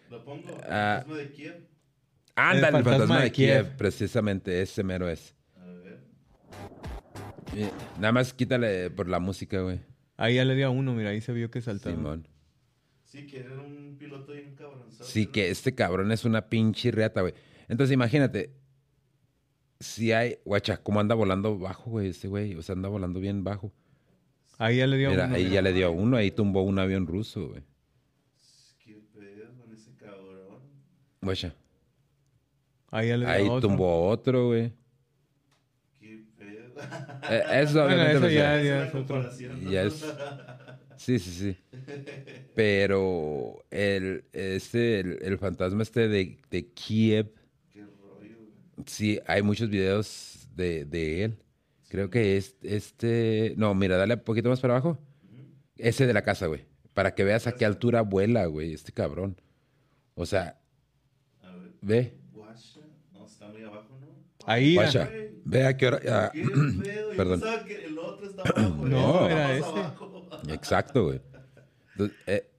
[0.09, 0.43] Lo pongo.
[0.69, 1.03] Ah.
[1.05, 1.67] Fantasma de Kiev.
[2.35, 3.63] Ándale, el fantasma, de, Kiev.
[3.65, 3.77] Kiev.
[3.77, 5.33] precisamente, ese mero es.
[5.57, 5.99] A ver.
[7.55, 9.79] Eh, Nada más quítale por la música, güey.
[10.17, 11.95] Ahí ya le di a uno, mira, ahí se vio que saltaba.
[11.95, 12.27] Simón.
[13.03, 15.03] Sí, que era un piloto bien cabronzote.
[15.09, 15.31] Sí, ¿no?
[15.31, 17.33] que este cabrón es una pinche reata, güey.
[17.69, 18.51] Entonces imagínate,
[19.79, 22.55] si hay, guacha, cómo anda volando bajo, güey, ese güey.
[22.55, 23.71] O sea, anda volando bien bajo.
[24.57, 25.35] Ahí ya le dio a Mira, uno.
[25.35, 25.55] ahí mira.
[25.55, 27.61] ya le dio a uno, ahí tumbó un avión ruso, güey.
[28.83, 30.59] ¿Qué pedo con ese cabrón?
[31.21, 31.53] Guacha.
[32.95, 33.69] Ahí otro.
[33.69, 34.71] tumbó otro, güey.
[35.99, 36.73] ¿Qué pedo?
[37.29, 39.29] Eh, eso Bueno, obviamente eso ya- Es ya una es otro.
[39.69, 40.05] Ya es-
[40.97, 41.57] Sí, sí, sí.
[42.55, 47.31] Pero el, este, el, el fantasma este de, de Kiev,
[47.71, 48.85] Qué rollo, güey.
[48.87, 51.37] sí, hay muchos videos de, de él.
[51.89, 53.53] Creo que es este...
[53.57, 54.97] No, mira, dale un poquito más para abajo.
[55.77, 56.65] Ese de la casa, güey.
[56.93, 59.35] Para que veas a qué altura vuela, güey, este cabrón.
[60.15, 60.57] O sea,
[61.41, 61.71] A ver.
[61.81, 62.79] ve, Guacha.
[63.11, 64.07] No, está muy abajo, ¿no?
[64.45, 65.29] Ahí, guacha, güey.
[65.45, 65.99] ve a qué hora...
[66.09, 66.31] ah,
[67.17, 67.39] Perdón.
[67.41, 68.85] pensaba que el otro estaba abajo.
[68.85, 69.69] No, era ese.
[69.69, 70.29] abajo.
[70.49, 71.21] Exacto, güey.
[71.93, 72.51] Entonces, eh,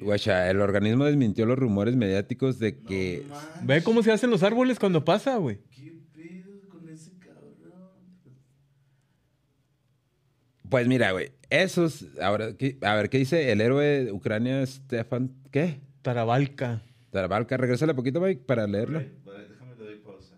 [0.00, 3.26] guacha, el organismo desmintió los rumores mediáticos de que...
[3.62, 5.58] Ve cómo se hacen los árboles cuando pasa, güey.
[5.70, 7.54] ¿Qué pedo con ese cabrón?
[10.68, 12.06] Pues mira, güey, esos...
[12.20, 15.32] Ahora, ¿qué- a ver, ¿qué dice el héroe de Ucrania, Stefan?
[15.50, 15.80] ¿Qué?
[16.02, 16.82] Tarabalca.
[17.10, 18.98] Tarabalca, regrésale poquito, Mike, para leerlo.
[18.98, 20.34] Vale, vale, déjame le doy pausa.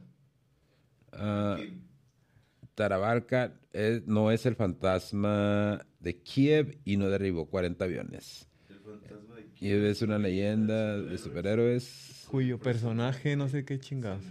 [1.21, 1.83] Aquí.
[2.75, 8.49] Tarabalca es- no es el fantasma de Kiev y no derribó 40 aviones.
[8.69, 12.25] El fantasma de Kiev es una leyenda de superhéroes.
[12.31, 14.25] Cuyo personaje, no sé qué chingados.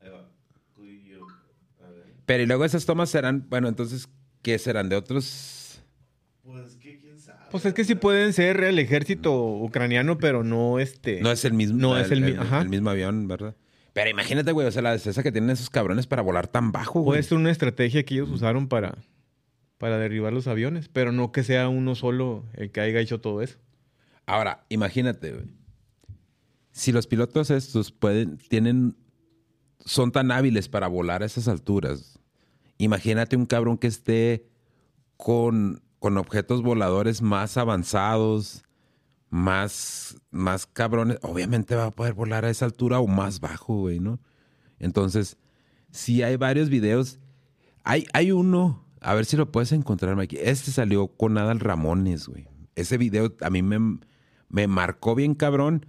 [0.00, 0.28] Ahí va.
[0.74, 1.26] Cuyo.
[1.84, 2.14] A ver.
[2.26, 4.08] Pero y luego esas tomas serán, bueno, entonces,
[4.42, 4.88] ¿qué serán?
[4.88, 5.80] ¿De otros?
[6.42, 7.38] Pues que quién sabe.
[7.50, 11.20] Pues es que sí pueden ser el ejército ucraniano, pero no este.
[11.20, 12.62] No es el mismo, No es el ajá.
[12.62, 13.54] el mismo avión, ¿verdad?
[13.94, 17.00] Pero imagínate, güey, o sea, la destreza que tienen esos cabrones para volar tan bajo,
[17.00, 17.14] güey.
[17.14, 18.98] Puede ser una estrategia que ellos usaron para,
[19.78, 23.40] para derribar los aviones, pero no que sea uno solo el que haya hecho todo
[23.40, 23.56] eso.
[24.26, 25.46] Ahora, imagínate, güey.
[26.72, 28.96] Si los pilotos estos pueden, tienen,
[29.78, 32.18] son tan hábiles para volar a esas alturas,
[32.78, 34.48] imagínate un cabrón que esté
[35.16, 38.64] con, con objetos voladores más avanzados,
[39.34, 41.18] más, más cabrones.
[41.22, 44.20] Obviamente va a poder volar a esa altura o más bajo, güey, ¿no?
[44.78, 45.38] Entonces,
[45.90, 47.18] sí hay varios videos.
[47.82, 50.38] Hay, hay uno, a ver si lo puedes encontrar, Mikey.
[50.40, 52.46] Este salió con Adal Ramones, güey.
[52.76, 53.98] Ese video a mí me,
[54.48, 55.84] me marcó bien cabrón.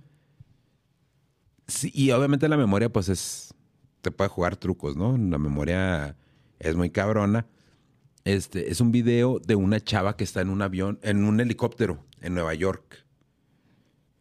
[1.67, 3.53] Sí, y obviamente la memoria, pues es.
[4.01, 5.19] Te puede jugar trucos, ¿no?
[5.19, 6.17] La memoria
[6.58, 7.45] es muy cabrona.
[8.23, 12.03] Este es un video de una chava que está en un avión, en un helicóptero
[12.21, 13.05] en Nueva York.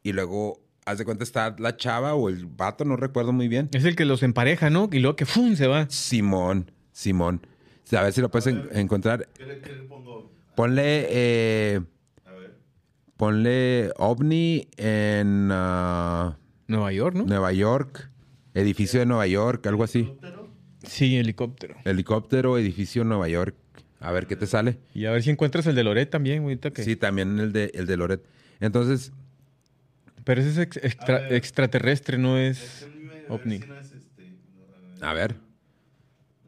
[0.04, 3.68] Y luego, haz de cuenta, está la chava o el vato, no recuerdo muy bien.
[3.72, 4.88] Es el que los empareja, ¿no?
[4.92, 5.56] Y luego que ¡fum!
[5.56, 5.88] se va.
[5.90, 7.44] Simón, Simón.
[7.90, 9.28] A ver si lo puedes en- encontrar.
[9.34, 10.30] ¿Qué le, qué le pongo?
[10.54, 11.80] Ponle, eh,
[12.26, 12.54] A ver.
[13.16, 16.36] ponle OVNI en ah,
[16.68, 17.24] Nueva York, ¿no?
[17.24, 18.10] Nueva York,
[18.54, 20.00] edificio de Nueva York, algo así.
[20.00, 20.48] ¿Helicóptero?
[20.86, 21.74] Sí, helicóptero.
[21.84, 23.54] Helicóptero, edificio Nueva York.
[24.00, 24.78] A ver qué te sale.
[24.92, 26.84] Y a ver si encuentras el de Loret también, ahorita que.
[26.84, 28.22] Sí, también el de, el de Loret.
[28.60, 29.12] Entonces,
[30.24, 31.32] Pero ese es ex- extra- A ver.
[31.34, 32.88] extraterrestre, no es.
[32.98, 33.58] Me- a ver ovni.
[33.60, 34.32] si no es este.
[35.00, 35.36] a ver.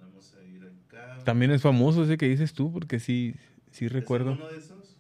[0.01, 1.19] Vamos a ir acá.
[1.25, 3.35] También es famoso ese que dices tú, porque sí,
[3.71, 4.33] sí ¿Es recuerdo.
[4.33, 4.97] uno de esos?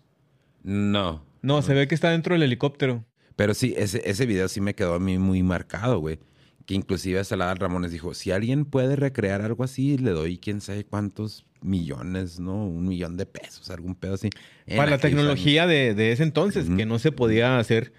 [0.62, 1.24] No.
[1.42, 3.04] No, se ve que está dentro del helicóptero.
[3.36, 6.18] Pero sí, ese, ese video sí me quedó a mí muy marcado, güey.
[6.64, 10.60] Que inclusive hasta la Ramones dijo, si alguien puede recrear algo así, le doy quién
[10.60, 12.66] sabe cuántos millones, ¿no?
[12.66, 14.30] Un millón de pesos, algún pedo así.
[14.74, 17.92] Para la tecnología de, de ese entonces, que no se podía hacer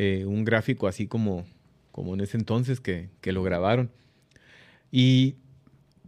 [0.00, 1.44] eh, un gráfico así como,
[1.92, 3.90] como en ese entonces que, que lo grabaron.
[4.92, 5.34] Y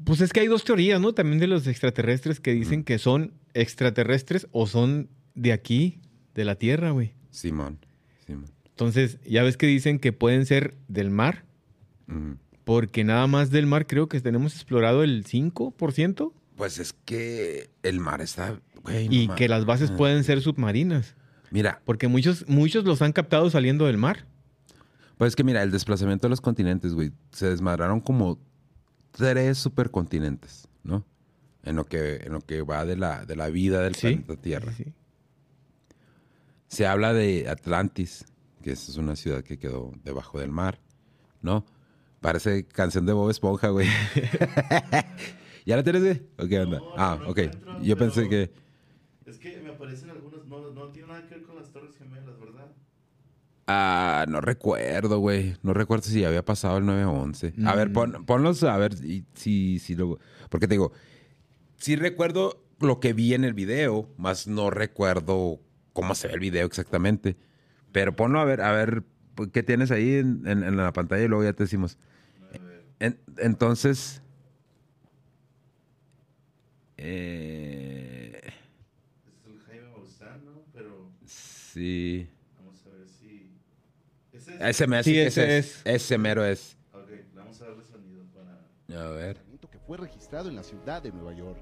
[0.04, 1.12] pues es que hay dos teorías, ¿no?
[1.12, 5.98] También de los extraterrestres que dicen que son extraterrestres o son de aquí,
[6.34, 7.12] de la Tierra, güey.
[7.30, 7.78] Simón,
[8.26, 8.46] Simón.
[8.64, 11.44] Entonces, ya ves que dicen que pueden ser del mar,
[12.64, 16.32] porque nada más del mar creo que tenemos explorado el 5%.
[16.56, 19.06] Pues es que el mar está, güey.
[19.10, 19.96] y que las bases Ah.
[19.96, 21.14] pueden ser submarinas.
[21.50, 24.26] Mira, Porque muchos, muchos los han captado saliendo del mar.
[25.18, 28.38] pues es que mira, el desplazamiento de los continentes, güey, se desmadraron como
[29.12, 31.04] tres supercontinentes, ¿no?
[31.64, 34.72] En lo que, en lo que va de la, de la vida del planeta Tierra.
[34.72, 34.92] Sí, sí.
[36.68, 38.24] Se habla de Atlantis,
[38.62, 40.78] que es una ciudad que quedó debajo del mar,
[41.42, 41.66] ¿no?
[42.20, 43.88] Parece canción de Bob Esponja, güey.
[45.66, 46.22] ¿Ya la tienes, güey?
[46.38, 46.78] ¿O qué onda?
[46.78, 47.40] No, ah, ok.
[47.82, 48.69] Yo pensé pero- que...
[49.30, 50.44] Es que me aparecen algunos.
[50.46, 52.66] No, no tiene nada que ver con las Torres Gemelas, ¿verdad?
[53.66, 55.56] Ah, no recuerdo, güey.
[55.62, 57.54] No recuerdo si había pasado el 9 o 11.
[57.64, 57.92] A ver, Mm.
[57.92, 60.18] pon- ponlos a ver si, si, si lo...
[60.48, 60.92] Porque te digo,
[61.76, 65.60] sí recuerdo lo que vi en el video, más no recuerdo
[65.92, 67.36] cómo se ve el video exactamente.
[67.92, 69.04] Pero ponlo a ver, a ver
[69.36, 71.96] pues, qué tienes ahí en, en- en la pantalla y luego ya te decimos.
[72.98, 74.20] En- entonces...
[76.96, 78.40] Eh,
[79.24, 80.62] Este es el Jaime Maussan, ¿no?
[80.72, 81.10] Pero
[81.80, 82.28] sí...
[82.56, 83.50] vamos a ver si.
[84.32, 84.60] Ese es.
[84.60, 85.82] Ese, me hace- Sí, ese ese es.
[85.84, 86.76] Ese mero es.
[86.92, 89.02] Ok, vamos a darle sonido para.
[89.06, 89.38] A ver.
[89.70, 91.58] que fue registrado en la ciudad de Nueva York.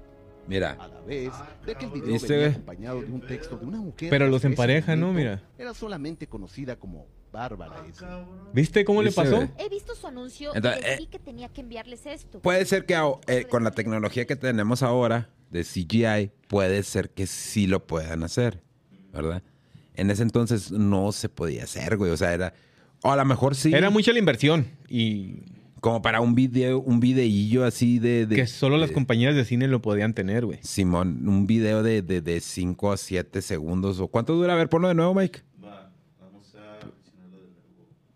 [0.47, 0.71] Mira.
[0.79, 2.51] A la vez Ah, de que el video ¿Viste, venía güey?
[2.53, 4.09] acompañado de un texto de una mujer.
[4.09, 5.13] Pero los empareja, ¿no?
[5.13, 5.43] Mira.
[5.57, 8.25] Era solamente conocida como Bárbara Ah.
[8.53, 9.35] ¿Viste cómo le ¿Viste, pasó?
[9.35, 9.49] güey?
[9.59, 12.39] He visto su anuncio Entonces, y eh, decidí que tenía que enviarles esto.
[12.41, 12.95] Puede ser que
[13.27, 18.23] eh, con la tecnología que tenemos ahora de CGI, puede ser que sí lo puedan
[18.23, 18.63] hacer,
[19.13, 19.43] ¿verdad?
[19.99, 22.11] En ese entonces no se podía hacer, güey.
[22.11, 22.53] O sea, era.
[23.03, 23.73] O a lo mejor sí.
[23.73, 25.43] Era mucha la inversión y
[25.81, 28.25] Como para un video, un videillo así de.
[28.25, 30.59] de- que solo las de- compañías de cine lo podían tener, güey.
[30.61, 33.99] Simón, un video de 5 a 7 segundos.
[33.99, 34.53] ¿O cuánto dura?
[34.53, 35.41] A ver, ponlo de nuevo, Mike.
[35.63, 36.91] Va, vamos a de.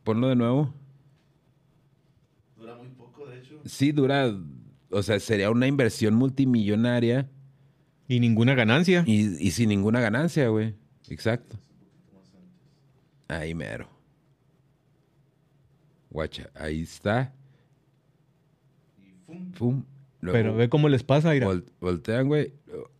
[0.03, 0.73] Ponlo de nuevo.
[2.57, 3.59] Dura muy poco, de hecho.
[3.65, 4.33] Sí, dura.
[4.89, 7.29] O sea, sería una inversión multimillonaria
[8.07, 9.03] Y ninguna ganancia.
[9.07, 10.75] y, y sin ninguna ganancia, güey.
[11.09, 11.55] Exacto.
[11.57, 12.61] Un poquito más antes.
[13.27, 13.87] Ahí mero.
[16.09, 17.33] Guacha, ahí está.
[19.01, 19.83] Y ¡fum!
[20.21, 21.47] Luego Pero ve cómo les pasa, mira.
[21.47, 22.53] vol- voltean, güey.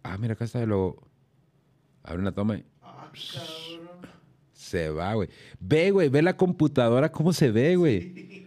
[0.03, 0.65] Ah, mira, acá está.
[0.65, 1.07] Luego
[2.03, 4.09] abren la toma y ¡Ah, cabrón!
[4.51, 5.29] se va, güey.
[5.59, 8.43] Ve, güey, ve la computadora cómo se ve, güey.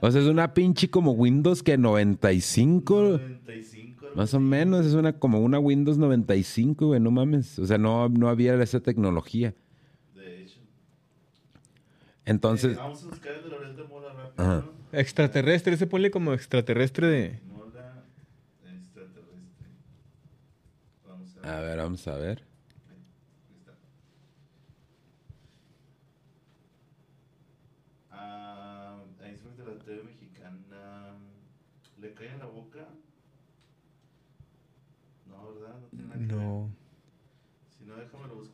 [0.00, 2.94] O sea, es una pinche como Windows que 95.
[3.18, 4.06] 95.
[4.06, 7.58] algo Más o menos, es una como una Windows 95, güey, no mames.
[7.58, 9.54] O sea, no, no había esa tecnología.
[12.28, 14.66] Entonces, Eh, vamos a buscar el de Loret de Mola rápido, Ajá.
[14.92, 14.98] ¿no?
[14.98, 17.40] Extraterrestre, se pone como extraterrestre de.
[17.46, 18.04] Mola
[18.64, 19.66] extraterrestre.
[21.06, 21.50] Vamos a ver.
[21.50, 22.44] A ver, vamos a ver.
[22.90, 23.72] Ahí está.
[28.10, 31.14] Ah, ahí es de la TV mexicana.
[32.00, 32.86] ¿Le cae en la boca?
[35.26, 35.80] No, ¿verdad?
[35.80, 36.70] No tiene nada que no,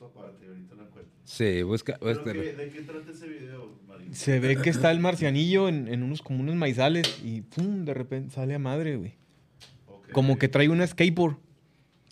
[0.07, 1.13] aparte, ahorita encuentro.
[1.25, 1.97] Sí, busca.
[2.01, 4.09] ¿Pero busca- qué- ¿De qué trata ese video, Mario?
[4.13, 7.95] Se ve que está el marcianillo en, en unos como unos maizales y pum, de
[7.95, 9.15] repente sale a madre, güey.
[10.13, 11.37] Como que trae una skateboard.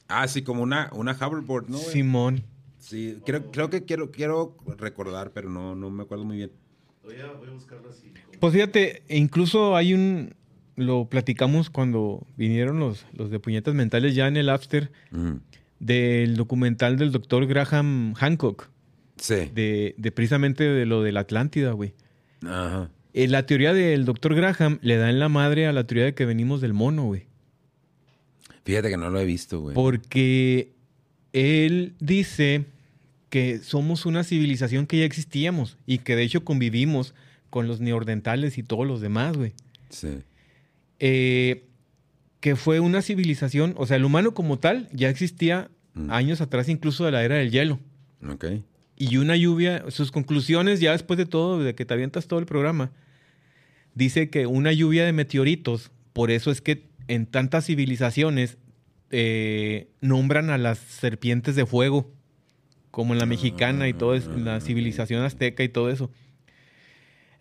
[0.08, 1.78] Ah, sí, como una, una hoverboard, ¿no?
[1.78, 1.90] güey?
[1.90, 2.42] Simón.
[2.78, 6.52] Sí, creo, creo que quiero, quiero recordar, pero no, no me acuerdo muy bien.
[7.04, 7.52] Voy a, voy a
[7.88, 8.08] así.
[8.08, 10.34] como- Pues fíjate, incluso hay un.
[10.74, 15.34] Lo platicamos cuando vinieron los, los de puñetas mentales ya en el after Mm.
[15.82, 18.70] Del documental del doctor Graham Hancock,
[19.16, 19.50] Sí.
[19.54, 21.92] de, de precisamente de lo de la Atlántida, güey.
[22.46, 22.88] Ajá.
[23.14, 26.14] Eh, la teoría del doctor Graham le da en la madre a la teoría de
[26.14, 27.26] que venimos del mono, güey.
[28.64, 29.74] Fíjate que no lo he visto, güey.
[29.74, 30.72] Porque
[31.32, 32.64] él dice
[33.28, 37.14] que somos una civilización que ya existíamos y que de hecho convivimos
[37.50, 39.52] con los neordentales y todos los demás, güey.
[39.90, 40.08] Sí.
[41.00, 41.64] Eh,
[42.42, 46.10] que fue una civilización, o sea, el humano como tal ya existía Mm.
[46.10, 47.78] años atrás incluso de la era del hielo.
[48.26, 48.46] Ok.
[48.96, 52.46] Y una lluvia, sus conclusiones ya después de todo, de que te avientas todo el
[52.46, 52.92] programa,
[53.94, 58.58] dice que una lluvia de meteoritos, por eso es que en tantas civilizaciones
[59.10, 62.10] eh, nombran a las serpientes de fuego,
[62.90, 66.10] como en la mexicana y todo eso, en la civilización azteca y todo eso.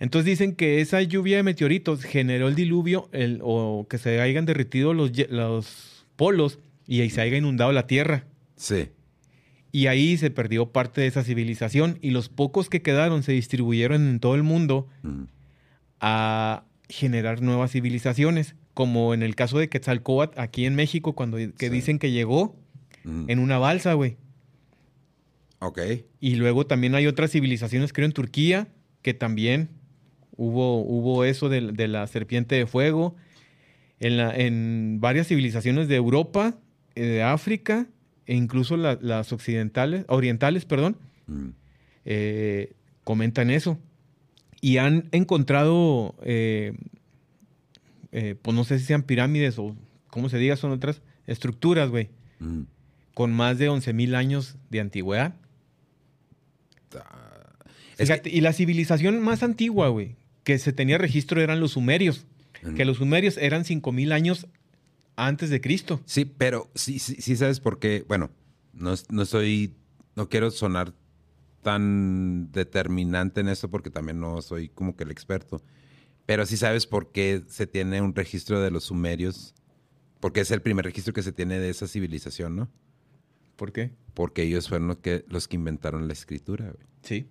[0.02, 4.46] Entonces dicen que esa lluvia de meteoritos generó el diluvio el- o que se hayan
[4.46, 5.12] derretido los,
[6.16, 8.26] polos y ahí se haya inundado la tierra.
[8.56, 8.90] Sí.
[9.72, 14.08] Y ahí se perdió parte de esa civilización y los pocos que quedaron se distribuyeron
[14.10, 15.24] en todo el mundo Mm.
[16.00, 21.54] a generar nuevas civilizaciones, como en el caso de Quetzalcóatl aquí en México cuando que
[21.68, 21.70] Sí.
[21.70, 22.56] dicen que llegó
[23.04, 23.30] Mm.
[23.30, 24.18] en una balsa, güey.
[25.60, 25.80] Ok.
[26.20, 28.68] Y luego también hay otras civilizaciones, creo en Turquía,
[29.04, 29.70] que también
[30.38, 33.16] hubo, hubo eso de, de la serpiente de fuego.
[34.00, 36.58] En, la- en varias civilizaciones de Europa,
[36.96, 37.88] eh, de África,
[38.26, 41.50] e incluso la- las occidentales, orientales, perdón, Mm.
[42.06, 43.78] eh, comentan eso.
[44.60, 46.74] Y han encontrado, eh,
[48.12, 49.76] eh, pues no sé si sean pirámides o
[50.10, 52.62] cómo se diga, son otras estructuras, güey, Mm.
[53.14, 55.36] con más de 11.000 años de antigüedad.
[56.96, 57.28] Ah.
[57.98, 62.26] Es y la civilización más antigua, güey, que se tenía registro eran los sumerios.
[62.64, 62.76] Mm.
[62.76, 64.48] Que los sumerios eran 5000 años
[65.16, 66.02] antes de Cristo.
[66.06, 68.06] Sí, pero sí, sí, sí sabes por qué.
[68.08, 68.32] Bueno,
[68.74, 69.76] no, no soy,
[70.16, 70.94] no quiero sonar
[71.62, 75.62] tan determinante en eso porque también no soy como que el experto.
[76.26, 79.54] Pero sí sabes por qué se tiene un registro de los sumerios,
[80.20, 82.70] porque es el primer registro que se tiene de esa civilización, ¿no?
[83.56, 83.92] ¿Por qué?
[84.14, 86.88] Porque ellos fueron los que, los que inventaron la escritura, güey.
[87.04, 87.28] Sí.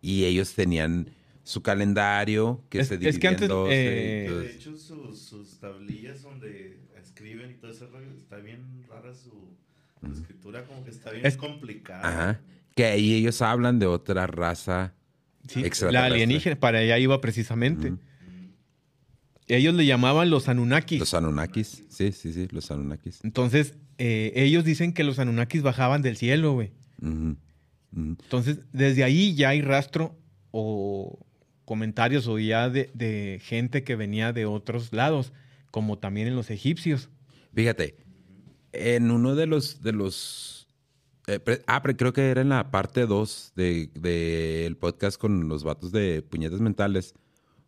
[0.00, 1.10] Y ellos tenían
[1.44, 4.76] su calendario que Es- se es dividía que antes, en doce, eh, Que de hecho,
[4.76, 9.54] sus, sus tablillas donde escriben y todo ese rollo, está bien rara su
[10.12, 12.08] escritura, como que está bien Es- complicada.
[12.08, 12.40] Ajá.
[12.74, 14.94] Que ahí ellos hablan de otra raza.
[15.46, 17.92] Sí, la alienígena, para allá iba precisamente.
[19.46, 20.98] Ellos le llamaban los Anunnakis.
[20.98, 21.84] Los Anunnakis.
[21.90, 23.20] Sí, sí, sí, los Anunnakis.
[23.24, 26.72] Entonces, eh, ellos dicen que los Anunnakis bajaban del cielo, güey.
[27.94, 30.18] Entonces, desde ahí ya hay rastro
[30.50, 31.18] o
[31.64, 35.32] comentarios o ya de, de gente que venía de otros lados,
[35.70, 37.08] como también en los egipcios.
[37.54, 37.96] Fíjate,
[38.72, 40.68] en uno de los, de los,
[41.26, 45.18] eh, pre- ah, pero creo que era en la parte 2 del de, el podcast
[45.20, 47.14] con los vatos de puñetas mentales,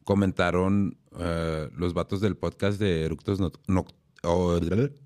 [0.04, 4.58] comentaron eh, los vatos del podcast de Eructos, Noc- Noc- o-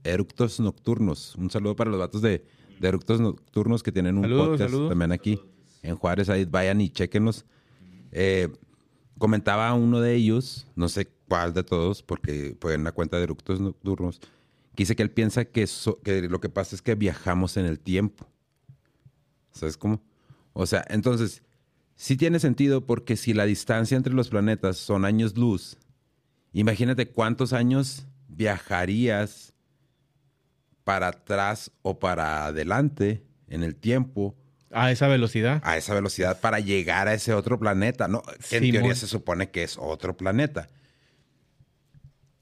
[0.04, 1.36] Eructos Nocturnos.
[1.36, 2.44] Un saludo para los vatos de,
[2.80, 4.88] de Eructos Nocturnos que tienen un Saludos, podcast saludos.
[4.90, 5.40] también aquí
[5.82, 6.28] en Juárez.
[6.28, 7.44] Ahí vayan y chequenlos.
[8.12, 8.48] Eh,
[9.20, 13.24] comentaba uno de ellos, no sé cuál de todos, porque fue en la cuenta de
[13.24, 16.94] Eructos Nocturnos, que dice que él piensa que, so- que lo que pasa es que
[16.94, 18.26] viajamos en el tiempo.
[19.52, 20.00] ¿Sabes cómo?
[20.54, 21.42] O sea, entonces,
[21.96, 25.76] sí tiene sentido porque si la distancia entre los planetas son años luz,
[26.54, 29.52] imagínate cuántos años viajarías
[30.82, 34.34] para atrás o para adelante en el tiempo
[34.72, 35.60] A esa velocidad.
[35.64, 38.22] a esa velocidad para llegar a ese otro planeta, ¿no?
[38.48, 40.68] Que en teoría se supone que es otro planeta.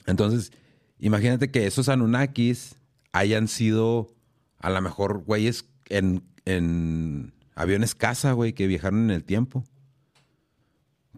[0.06, 0.52] Entonces,
[0.98, 2.76] imagínate que esos Anunnakis
[3.12, 4.14] hayan sido
[4.58, 9.64] a lo mejor güeyes en, en aviones caza, güey, que viajaron en el tiempo.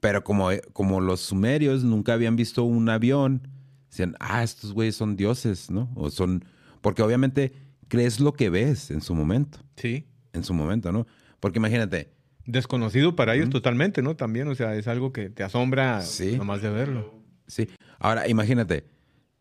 [0.01, 3.49] Pero como, como los sumerios nunca habían visto un avión,
[3.91, 5.91] decían, ah, estos güeyes son dioses, ¿no?
[5.95, 6.45] O son.
[6.81, 7.53] Porque obviamente
[7.89, 9.59] crees lo que ves en su momento.
[9.77, 10.07] Sí.
[10.33, 11.07] En su momento, ¿no?
[11.41, 12.13] Porque imagínate,
[12.47, 14.17] Desconocido para ellos totalmente, ¿no?
[14.17, 16.37] También, o sea, es algo que te asombra Sí.
[16.37, 17.15] nomás de verlo.
[17.47, 17.69] sí.
[17.99, 18.85] Ahora, imagínate,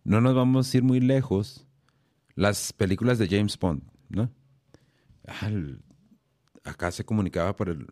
[0.03, 1.65] no nos vamos a ir muy lejos.
[2.35, 4.29] Las películas de James Bond, ¿no?
[5.25, 5.79] Ah, el-
[6.63, 7.87] acá se comunicaba por el,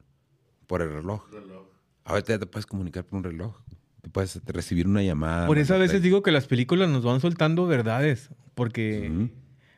[0.67, 1.29] por el reloj.
[1.31, 1.65] reloj.
[2.03, 3.55] Ahorita ya te puedes comunicar por un reloj.
[4.01, 5.47] Te puedes recibir una llamada.
[5.47, 9.29] Por eso a veces digo que las películas nos van soltando verdades, porque.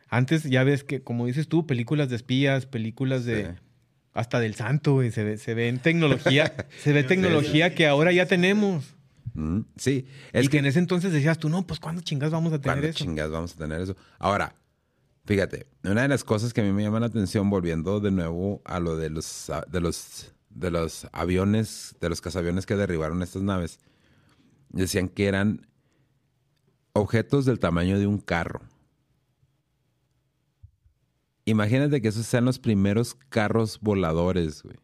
[0.10, 3.46] Antes ya ves que, como dices tú, películas de espías, películas de...
[3.46, 3.52] Sí.
[4.12, 8.12] Hasta del santo, güey, se ve, se ve en tecnología, se ve tecnología que ahora
[8.12, 8.96] ya tenemos.
[9.36, 9.66] Ujú.
[9.78, 12.52] Sí, Es es que que en ese entonces decías tú, no, pues ¿cuándo chingas vamos
[12.52, 12.98] a tener ¿Cuándo eso?
[12.98, 13.96] chingas vamos a tener eso?
[14.18, 14.56] Ahora,
[15.26, 18.62] fíjate, una de las cosas que a mí me llama la atención, volviendo de nuevo
[18.66, 23.44] a lo de los, de los, de los aviones, de los cazaviones que derribaron estas
[23.44, 23.80] naves,
[24.70, 25.68] decían que eran
[26.94, 28.62] objetos del tamaño de un carro.
[31.50, 34.76] Imagínate que esos sean los primeros carros voladores, güey.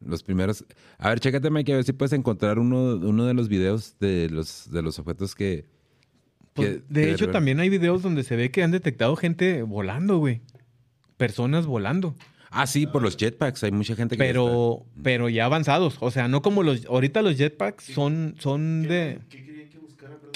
[0.00, 0.64] Los primeros.
[0.98, 4.28] A ver, chécate, Mike, a ver si puedes encontrar uno, uno de los videos de
[4.30, 5.64] los, de los objetos que.
[6.52, 9.62] Pues, que- de que hecho, también hay videos donde se ve que han detectado gente
[9.62, 10.42] volando, güey.
[11.16, 12.14] Personas volando.
[12.50, 13.64] Ah, sí, por los jetpacks.
[13.64, 14.22] Hay mucha gente que.
[14.22, 15.96] ya Pero, pero ya avanzados.
[16.00, 16.84] O sea, no como los.
[16.86, 19.20] Ahorita los jetpacks son, son de.
[19.28, 20.32] ¿Qué querían que buscara, perdón?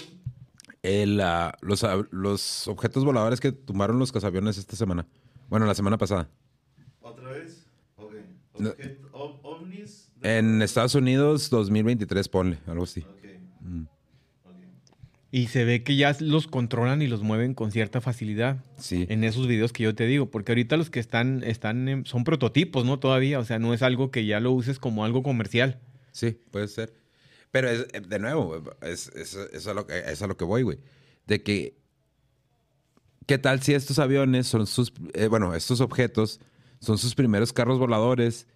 [0.56, 0.69] está.
[0.82, 5.06] El, ah, los, los objetos voladores que tumbaron los cazaviones esta semana.
[5.48, 6.28] Bueno, la semana pasada.
[7.00, 7.66] ¿Otra vez?
[7.96, 8.14] Ok.
[8.58, 8.70] No.
[9.42, 10.10] Ovnis.
[10.16, 13.00] de- En Estados Unidos, 2023, ponle, algo así.
[13.00, 13.24] Ok.
[13.60, 13.82] Mm.
[13.82, 14.54] ok.
[15.32, 18.64] Y se ve que ya los controlan y los mueven con cierta facilidad.
[18.78, 19.06] Sí.
[19.10, 20.30] En esos videos que yo te digo.
[20.30, 22.98] Porque ahorita los que están, están en- son prototipos, ¿no?
[22.98, 23.38] Todavía.
[23.38, 25.78] O sea, no es algo que ya lo uses como algo comercial.
[26.12, 26.94] Sí, puede ser.
[27.50, 30.44] Pero es, eh, de nuevo, es, es, es a lo que, es a lo que
[30.44, 30.78] voy, güey.
[31.26, 31.76] De que,
[33.26, 36.40] ¿qué tal si estos aviones son sus, eh, bueno, estos objetos
[36.80, 38.46] son sus primeros carros voladores?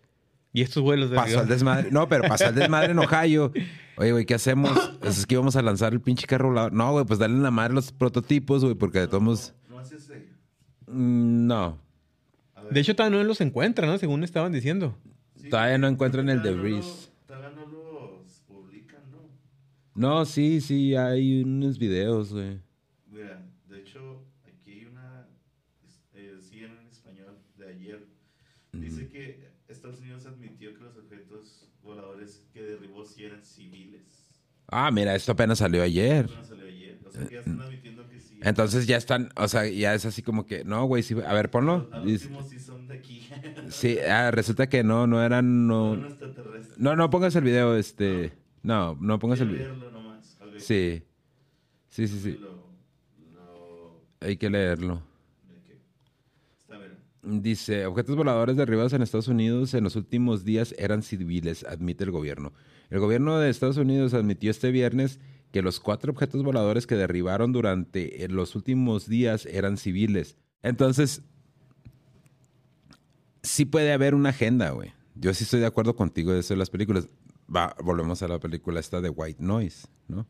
[0.53, 1.42] Y estos vuelos de Pasó avión.
[1.42, 1.90] el desmadre.
[1.90, 3.53] No, pero pasó el desmadre en Ohio.
[3.97, 4.70] Oye, güey, ¿qué hacemos?
[5.03, 6.72] Es que íbamos a lanzar el pinche carro volador.
[6.72, 9.55] No, güey, pues dale en la madre los prototipos, güey, porque de todos modos...
[9.68, 10.28] No, no es ese.
[10.86, 11.78] mm, No.
[12.70, 13.99] De hecho, todavía no los encuentran, ¿no?
[13.99, 14.97] Según estaban diciendo.
[15.36, 16.86] Sí, todavía no encuentran el todavía no debris.
[16.86, 19.18] lo- Todavía no los publican, ¿no?
[19.95, 22.61] No, sí, sí, hay unos videos, güey.
[23.07, 25.28] Mira, de hecho, aquí hay una,
[26.14, 28.09] eh, sí en español, de ayer.
[28.72, 34.42] Dice que Estados Unidos admitió que los objetos voladores que derribó sí eran civiles.
[34.68, 36.30] Ah, mira, esto apenas salió ayer.
[36.32, 36.99] No salió ayer.
[37.07, 38.36] O sea, que ya están admitiendo que sí.
[38.40, 41.51] Entonces ya están, o sea, ya es así como que, no, güey, sí, a ver,
[41.51, 41.88] ponlo.
[41.92, 43.24] Al último sí son de aquí.
[43.68, 45.95] Sí, ah, resulta que no, no eran, no.
[45.95, 46.78] Extraterrestres.
[46.78, 48.32] No, no pongas el video, este.
[48.34, 49.68] No, no pongas el video.
[49.68, 50.38] leerlo nomás.
[50.58, 51.02] Sí.
[51.88, 52.38] Sí, sí, sí.
[52.40, 52.48] Lo,
[53.32, 55.02] lo, Hay que leerlo.
[57.22, 62.10] Dice, objetos voladores derribados en Estados Unidos en los últimos días eran civiles, admite el
[62.10, 62.52] gobierno.
[62.90, 67.52] El gobierno de Estados Unidos admitió este viernes que los cuatro objetos voladores que derribaron
[67.52, 70.36] durante eh, los últimos días eran civiles.
[70.62, 71.22] Entonces,
[73.42, 74.92] sí puede haber una agenda, güey.
[75.14, 77.08] Yo sí estoy de acuerdo contigo de eso de las películas.
[77.55, 80.26] Va, volvemos a la película esta de White Noise, ¿no?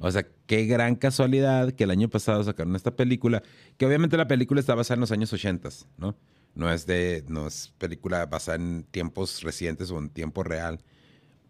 [0.00, 3.42] O sea, qué gran casualidad que el año pasado sacaron esta película,
[3.76, 6.16] que obviamente la película está basada en los años 80, ¿no?
[6.54, 10.80] No es de, no es película basada en tiempos recientes o en tiempo real.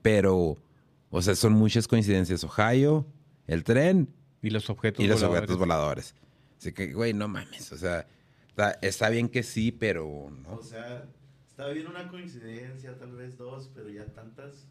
[0.02, 0.56] Pero,
[1.10, 2.44] o sea, son muchas coincidencias.
[2.44, 3.06] Ohio,
[3.46, 5.40] el tren Y los objetos y los voladores.
[5.40, 6.14] objetos voladores.
[6.58, 7.72] Así que, güey, no mames.
[7.72, 8.06] O sea,
[8.48, 10.54] está, está bien que sí, pero no.
[10.56, 11.04] O sea,
[11.48, 14.66] está bien una coincidencia, tal vez dos, pero ya tantas,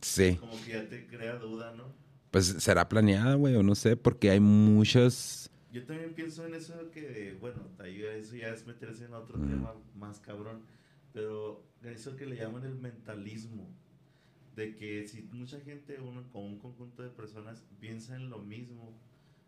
[0.00, 0.36] Sí.
[0.36, 1.92] como que ya te crea duda, ¿no?
[2.30, 5.50] Pues será planeada, güey, o no sé, porque hay muchas.
[5.70, 9.48] Yo también pienso en eso que, bueno, eso ya es meterse en otro Mm.
[9.48, 10.62] tema más cabrón,
[11.12, 13.68] pero eso que le llaman el mentalismo,
[14.54, 18.96] de que si mucha gente uno, con un conjunto de personas piensa en lo mismo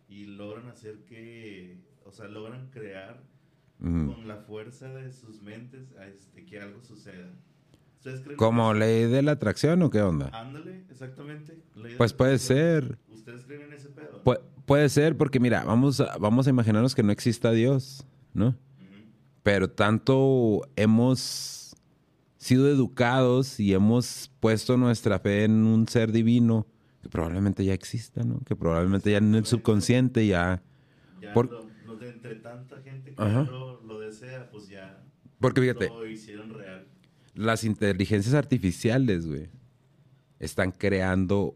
[0.09, 3.23] y logran hacer que, o sea, logran crear
[3.79, 7.33] mm, con la fuerza de sus mentes este, que algo suceda.
[8.07, 10.31] ¿Ustedes creen ¿Como ley de la atracción o qué onda?
[10.33, 11.59] Ándale, exactamente.
[11.97, 12.99] Pues puede ser.
[13.13, 14.23] ¿Ustedes creen en ese pedo?
[14.25, 18.57] Pu- puede ser, porque mira, vamos a, vamos a imaginarnos que no exista Dios, ¿no?
[19.43, 21.75] Pero tanto hemos
[22.39, 26.67] sido educados y hemos puesto nuestra fe en un ser divino
[27.03, 28.39] que probablemente ya exista, ¿no?
[28.45, 30.63] Que probablemente ya en el subconsciente ya...
[31.21, 35.03] Ya Por- lo, lo de entre tanta gente que lo, lo desea, pues ya
[35.41, 36.87] Porque fíjate, lo hicieron real.
[37.37, 39.49] Las inteligencias artificiales, güey,
[40.41, 41.55] están creando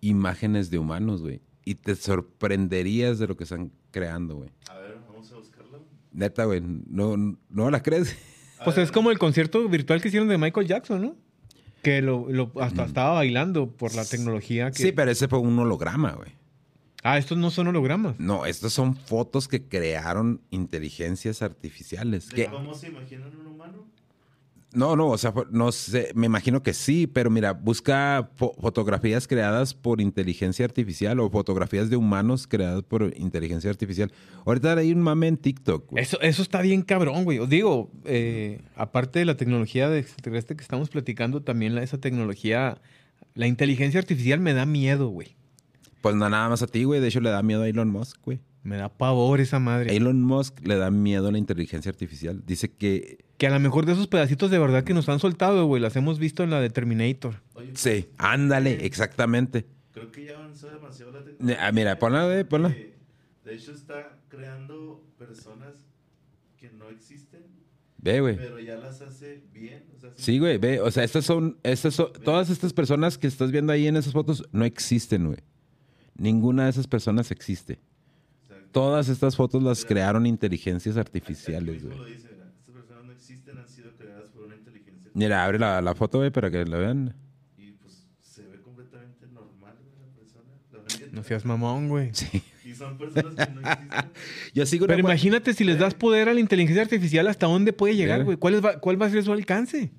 [0.00, 1.40] imágenes de humanos, güey.
[1.64, 4.50] Y te sorprenderías de lo que están creando, güey.
[4.70, 5.82] A ver, vamos a buscarlo.
[6.12, 7.16] Neta, güey, no,
[7.48, 8.16] no la crees.
[8.64, 11.16] Pues es como el concierto virtual que hicieron de Michael Jackson, ¿no?
[11.84, 14.82] Que lo, lo- hasta estaba bailando por la tecnología que...
[14.82, 16.32] Sí, pero ese fue un holograma, güey.
[17.04, 18.18] Ah, estos no son hologramas.
[18.18, 22.30] No, estas son fotos que crearon inteligencias artificiales.
[22.30, 23.86] ¿De Que, cómo se imaginan un humano?
[24.74, 29.26] No, no, o sea, no sé, me imagino que sí, pero mira, busca fo- fotografías
[29.26, 34.12] creadas por inteligencia artificial o fotografías de humanos creadas por inteligencia artificial.
[34.44, 35.90] Ahorita hay un mame en TikTok.
[35.90, 36.02] güey.
[36.02, 37.46] Eso, eso está bien cabrón, güey.
[37.46, 42.80] Digo, eh, aparte de la tecnología de extraterrestre que estamos platicando, también la, esa tecnología,
[43.34, 45.37] la inteligencia artificial me da miedo, güey.
[46.00, 47.00] Pues no nada más a ti, güey.
[47.00, 48.40] De hecho, le da miedo a Elon Musk, güey.
[48.62, 49.96] Me da pavor esa madre.
[49.96, 52.42] Elon Musk le da miedo a la inteligencia artificial.
[52.44, 55.64] Dice que Que a lo mejor de esos pedacitos de verdad que nos han soltado,
[55.66, 57.40] güey, las hemos visto en la de Terminator.
[57.54, 59.66] Oye, sí, ándale, exactamente.
[59.92, 61.66] creo que ya avanzó demasiado la tecnología.
[61.66, 62.68] ah, mira, ponla, güey, ponla.
[62.70, 62.94] De,
[63.44, 65.86] de hecho, está creando personas
[66.56, 67.42] que no existen,
[68.00, 68.36] Ve, güey.
[68.36, 69.84] pero ya las hace bien.
[69.96, 70.80] O sea, Sí, güey, ve.
[70.80, 74.12] O sea, estas son, estas son, todas estas personas que estás viendo ahí en esas
[74.12, 75.38] fotos no existen, güey.
[76.18, 77.78] Ninguna de esas personas existe.
[78.42, 78.68] Exacto.
[78.72, 79.88] Todas estas fotos las Mira.
[79.88, 82.12] crearon inteligencias artificiales, güey.
[82.12, 85.10] Estas personas no existen, han sido creadas por una inteligencia.
[85.14, 87.14] Mira, abre la, la foto, güey, para que la vean.
[87.56, 91.06] Y pues se ve completamente normal güey, la persona.
[91.06, 91.12] la.
[91.12, 92.10] No seas mamón, güey.
[92.12, 92.42] Sí.
[92.64, 94.10] Y son personas que no existen.
[94.54, 97.72] Yo sigo una Pero imagínate si les das poder a la inteligencia artificial, ¿hasta dónde
[97.72, 98.36] puede llegar, güey?
[98.36, 99.90] ¿Cuál, va- ¿Cuál va a ser su alcance?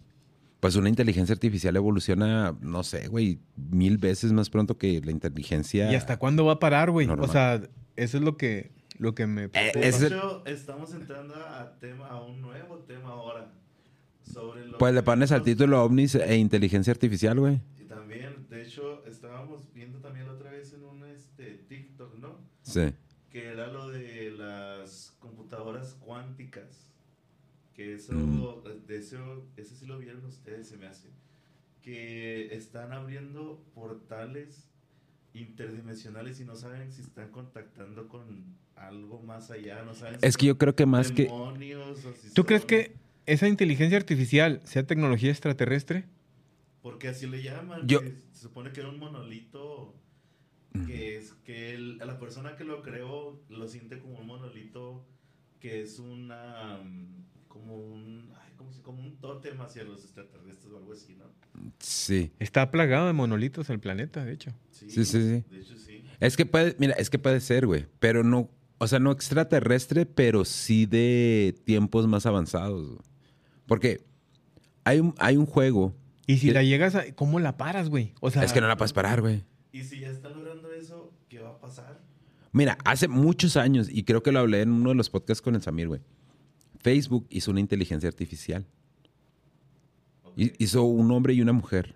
[0.59, 5.89] Pues una inteligencia artificial evoluciona, no sé, güey, mil veces más pronto que la inteligencia.
[5.91, 7.07] ¿Y hasta cuándo va a parar, güey?
[7.07, 7.61] O sea,
[7.95, 9.45] eso es lo que, lo que me...
[9.45, 13.53] Eh, De ese- hecho, estamos entrando a, tema, a un nuevo tema ahora.
[14.21, 17.61] Sobre lo Pues le pones al título ovnis e inteligencia artificial, güey.
[17.79, 22.37] Y también, de hecho, estábamos viendo también la otra vez en un este, TikTok, ¿no?
[22.61, 22.91] Sí.
[23.31, 26.85] Que era lo de las computadoras cuánticas.
[27.79, 28.85] Que eso, Mm.
[28.87, 31.07] de eso, ese sí lo vieron ustedes, se me hace.
[31.81, 34.69] Que están abriendo portales
[35.33, 40.35] interdimensionales y no saben si están contactando con algo más allá, no saben si Es
[40.35, 41.23] que yo creo que son más que.
[41.23, 46.03] demonios o si ¿Tú crees que esa inteligencia artificial sea tecnología extraterrestre?
[46.81, 47.87] Porque así le llaman.
[47.87, 49.95] Yo- que se supone que era un monolito.
[50.85, 55.05] Que es que el- la persona que lo creó lo siente como un monolito.
[55.61, 56.77] Que es una.
[56.83, 57.28] mm,
[57.59, 58.31] Como un.
[58.41, 61.25] Ay, ¿cómo se- como un tótem hacia los extraterrestres o algo así, ¿no?
[61.79, 62.31] Sí.
[62.39, 64.51] Está plagado de monolitos el planeta, de hecho.
[64.71, 65.17] Sí, sí, sí.
[65.19, 66.03] De hecho, sí.
[66.19, 67.85] Es que puede, mira, es que puede ser, güey.
[67.99, 72.87] Pero no, o sea, no extraterrestre, pero sí de tiempos más avanzados.
[72.87, 72.99] güey.
[73.67, 74.01] Porque
[74.83, 75.93] hay un, hay un juego.
[76.27, 77.11] Y si la llegas a...
[77.15, 78.13] ¿Cómo la paras, güey?
[78.21, 78.43] O sea...
[78.43, 79.43] es que no la puedes parar, güey.
[79.71, 81.99] Y si ya están logrando eso, ¿qué va a pasar?
[82.51, 85.55] Mira, hace muchos años, y creo que lo hablé en uno de los podcasts con
[85.55, 86.01] el Samir, güey.
[86.79, 88.65] Facebook hizo una inteligencia artificial.
[90.35, 91.95] Hizo un hombre y una mujer.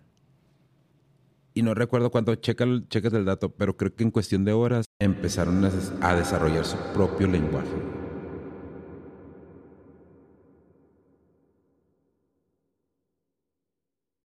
[1.54, 4.86] Y no recuerdo cuánto, checa, checas el dato, pero creo que en cuestión de horas
[5.00, 5.64] empezaron
[6.02, 8.03] a desarrollar su propio lenguaje.